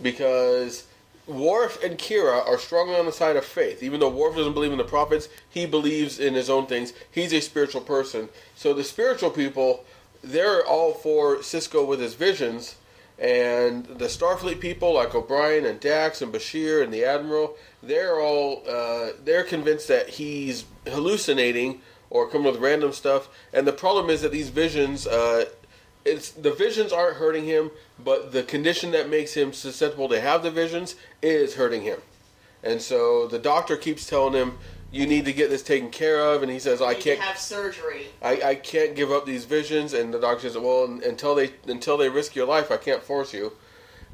[0.00, 0.86] because
[1.26, 3.82] Worf and Kira are strongly on the side of faith.
[3.82, 6.92] Even though Worf doesn't believe in the prophets, he believes in his own things.
[7.10, 8.28] He's a spiritual person.
[8.56, 9.84] So the spiritual people,
[10.24, 12.76] they're all for Sisko with his visions.
[13.16, 18.62] And the Starfleet people, like O'Brien and Dax and Bashir and the Admiral, they're all
[18.66, 23.28] uh, they're convinced that he's hallucinating or coming with random stuff.
[23.52, 25.44] And the problem is that these visions, uh,
[26.04, 27.70] it's the visions aren't hurting him,
[28.02, 32.00] but the condition that makes him susceptible to have the visions is hurting him.
[32.62, 34.58] And so the doctor keeps telling him,
[34.90, 38.06] "You need to get this taken care of," and he says, "I can't." have surgery.
[38.22, 41.96] I, I can't give up these visions, and the doctor says, "Well, until they until
[41.96, 43.52] they risk your life, I can't force you."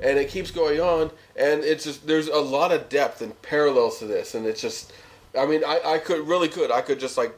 [0.01, 3.99] and it keeps going on, and it's just there's a lot of depth and parallels
[3.99, 4.93] to this, and it's just,
[5.39, 7.37] I mean, I, I could really could I could just like,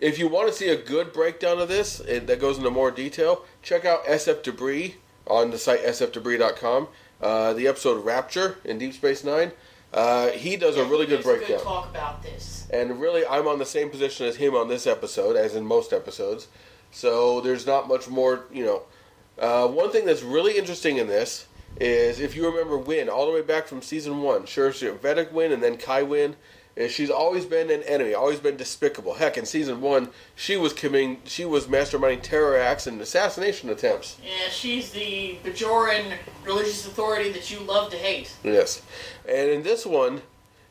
[0.00, 2.90] if you want to see a good breakdown of this it, that goes into more
[2.90, 4.96] detail, check out SF Debris
[5.26, 6.88] on the site sfdebris.com.
[7.20, 9.52] Uh, the episode Rapture in Deep Space Nine.
[9.92, 11.58] Uh, he does a really good breakdown.
[11.58, 12.68] Good talk about this.
[12.70, 15.92] And really, I'm on the same position as him on this episode, as in most
[15.92, 16.48] episodes.
[16.90, 18.82] So there's not much more, you know.
[19.38, 21.46] Uh, one thing that's really interesting in this
[21.80, 25.32] is if you remember Winn, all the way back from season one, sure, she Vedek
[25.32, 26.36] Winn and then Kai Winn,
[26.78, 29.14] is she's always been an enemy, always been despicable.
[29.14, 34.16] Heck, in season one, she was committing, she was masterminding terror acts and assassination attempts.
[34.24, 36.14] Yeah, she's the Bajoran
[36.44, 38.32] religious authority that you love to hate.
[38.44, 38.82] Yes,
[39.28, 40.22] and in this one,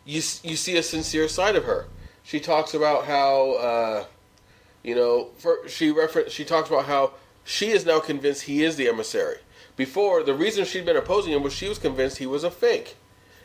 [0.06, 1.88] you you see a sincere side of her.
[2.24, 4.06] She talks about how, uh,
[4.84, 7.14] you know, for, she refer- she talks about how
[7.44, 9.38] she is now convinced he is the emissary.
[9.76, 12.96] Before, the reason she'd been opposing him was she was convinced he was a fake,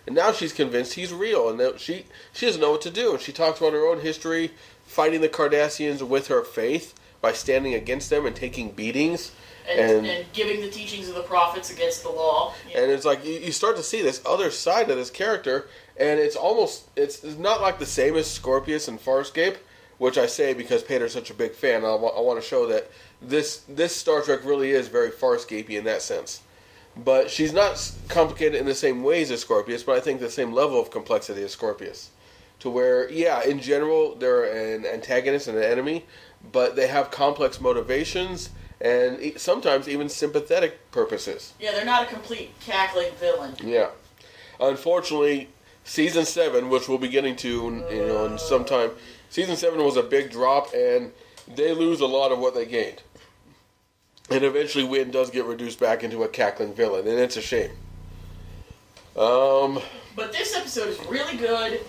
[0.06, 3.12] and now she's convinced he's real, and that she she doesn't know what to do.
[3.12, 4.52] And she talks about her own history
[4.86, 9.32] fighting the Cardassians with her faith by standing against them and taking beatings.
[9.70, 12.52] And, and, giving the teachings of the prophets against the law.
[12.68, 12.80] Yeah.
[12.80, 16.18] and it's like you, you start to see this other side of this character and
[16.18, 19.56] it's almost it's, it's not like the same as scorpius and farscape
[19.98, 22.66] which i say because peter's such a big fan i, wa- I want to show
[22.66, 26.42] that this this star trek really is very farscapey in that sense
[26.96, 30.52] but she's not complicated in the same ways as scorpius but i think the same
[30.52, 32.10] level of complexity as scorpius
[32.58, 36.04] to where yeah in general they're an antagonist and an enemy
[36.52, 38.50] but they have complex motivations
[38.80, 43.54] and sometimes even sympathetic purposes yeah, they're not a complete cackling villain.
[43.62, 43.90] yeah.
[44.60, 45.48] Unfortunately,
[45.84, 47.48] season seven, which we'll be getting to,
[47.90, 48.90] you know, in some time,
[49.28, 51.10] season seven was a big drop, and
[51.48, 53.02] they lose a lot of what they gained.
[54.30, 57.72] And eventually, Winn does get reduced back into a cackling villain, and it's a shame.
[59.16, 59.80] Um,
[60.16, 61.80] But this episode is really good.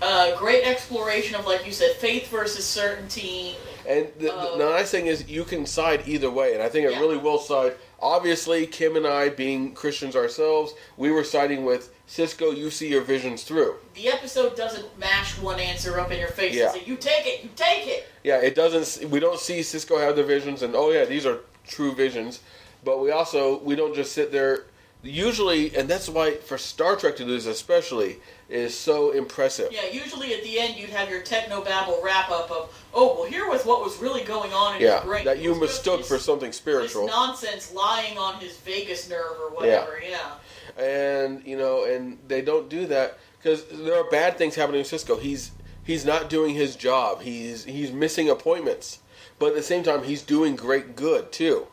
[0.00, 3.56] Uh, great exploration of, like you said, faith versus certainty.
[3.88, 6.86] and the, the, the nice thing is, you can side either way, and I think
[6.86, 7.00] it Yeah.
[7.00, 7.74] really will side.
[8.00, 12.56] Obviously, Kim and I, being Christians ourselves, we were siding with Sisko.
[12.56, 13.76] You see your visions through.
[13.94, 16.72] The episode doesn't mash one answer up in your face Yeah.
[16.72, 19.08] and say, "You take it, you take it." Yeah, it doesn't.
[19.08, 22.40] We don't see Sisko have the visions, and oh yeah, these are true visions.
[22.84, 24.64] But we also we don't just sit there.
[25.04, 28.18] Usually, and that's why for Star Trek to do this especially
[28.48, 29.72] is so impressive.
[29.72, 33.24] Yeah, usually at the end you'd have your techno babble wrap up of, "Oh, well,
[33.28, 36.18] here was what was really going on in Yeah, his brain." that you mistook for
[36.20, 37.08] something spiritual.
[37.08, 40.00] nonsense lying on his vagus nerve or whatever.
[40.08, 40.34] Yeah.
[40.76, 44.96] and you know, and they don't do that because there are bad things happening to
[44.96, 45.20] Sisko.
[45.20, 45.50] He's
[45.84, 47.22] he's not doing his job.
[47.22, 48.98] He's he's missing appointments,
[49.42, 51.66] but at the same time, he's doing great good too.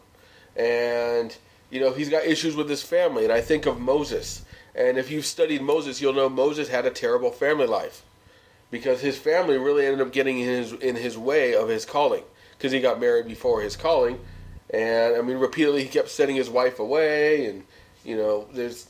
[0.55, 1.37] And
[1.69, 3.25] you know, he's got issues with his family.
[3.25, 4.43] And I think of Moses.
[4.73, 8.01] And if you've studied Moses, you'll know Moses had a terrible family life
[8.71, 12.23] because his family really ended up getting in his in his way of his calling
[12.57, 14.19] because he got married before his calling.
[14.71, 17.65] And I mean, repeatedly he kept sending his wife away, and
[18.03, 18.87] you know, there's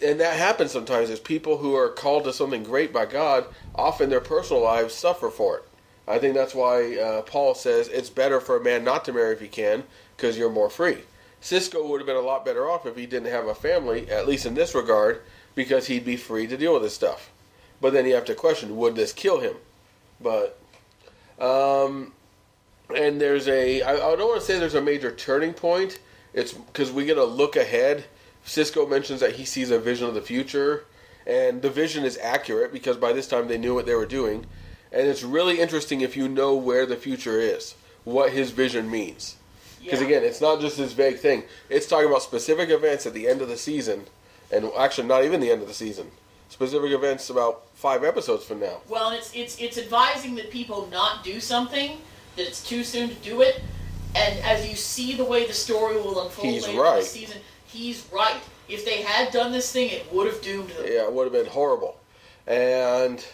[0.00, 1.08] and that happens sometimes.
[1.08, 3.46] There's people who are called to something great by God.
[3.74, 5.64] Often their personal lives suffer for it.
[6.10, 9.32] I think that's why uh, Paul says it's better for a man not to marry
[9.32, 9.84] if he can,
[10.16, 10.98] because you're more free.
[11.40, 14.26] Sisko would have been a lot better off if he didn't have a family, at
[14.26, 15.22] least in this regard,
[15.54, 17.30] because he'd be free to deal with this stuff.
[17.80, 19.54] But then you have to question: Would this kill him?
[20.20, 20.60] But,
[21.38, 22.12] um,
[22.94, 26.00] and there's a I, I don't want to say there's a major turning point.
[26.34, 28.04] It's because we get a look ahead.
[28.44, 30.86] Sisko mentions that he sees a vision of the future,
[31.26, 34.46] and the vision is accurate because by this time they knew what they were doing.
[34.92, 39.36] And it's really interesting if you know where the future is, what his vision means.
[39.82, 40.06] Because Yeah.
[40.06, 41.44] again, it's not just this vague thing.
[41.68, 44.06] It's talking about specific events at the end of the season,
[44.50, 46.10] and actually not even the end of the season.
[46.48, 48.80] Specific events about five episodes from now.
[48.88, 51.98] Well, and it's it's it's advising that people not do something
[52.36, 53.62] that it's too soon to do it,
[54.14, 57.38] and as you see the way the story will unfold He's later in the season,
[57.66, 58.40] he's right.
[58.68, 60.84] If they had done this thing, it would have doomed them.
[60.86, 61.96] Yeah, it would have been horrible.
[62.46, 63.24] And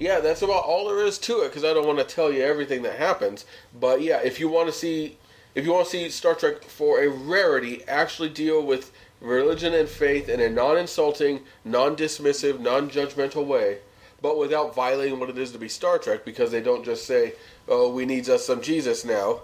[0.00, 2.42] yeah, that's about all there is to it because I don't want to tell you
[2.42, 3.44] everything that happens.
[3.78, 5.18] But yeah, if you want to see
[5.54, 9.88] if you want to see Star Trek for a rarity actually deal with religion and
[9.88, 13.78] faith in a non-insulting, non-dismissive, non-judgmental way,
[14.22, 17.34] but without violating what it is to be Star Trek because they don't just say,
[17.68, 19.42] "Oh, we need us some Jesus now."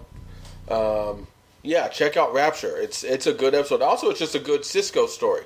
[0.69, 1.27] Um,
[1.61, 2.75] yeah, check out Rapture.
[2.77, 3.83] It's it's a good episode.
[3.83, 5.43] Also, it's just a good Sisko story.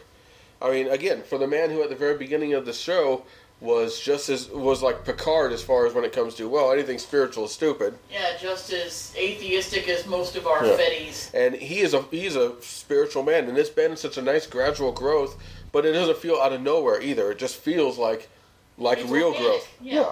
[0.62, 3.24] I mean, again, for the man who at the very beginning of the show
[3.62, 6.98] was just as was like Picard as far as when it comes to well anything
[6.98, 10.78] spiritual is stupid, Yeah, just as atheistic as most of our Yeah.
[10.78, 11.30] fetties.
[11.34, 14.92] and he is a he's a spiritual man, and it's been such a nice gradual
[14.92, 15.36] growth,
[15.72, 17.32] but it doesn't feel out of nowhere either.
[17.32, 18.30] It just feels like
[18.80, 19.68] like It's real organic, growth.
[19.80, 20.10] Yeah.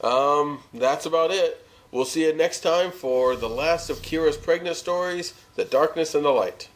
[0.00, 1.64] Um, that's about it.
[1.92, 6.24] We'll see you next time for the last of Kira's pregnant stories, The Darkness and
[6.24, 6.68] the Light.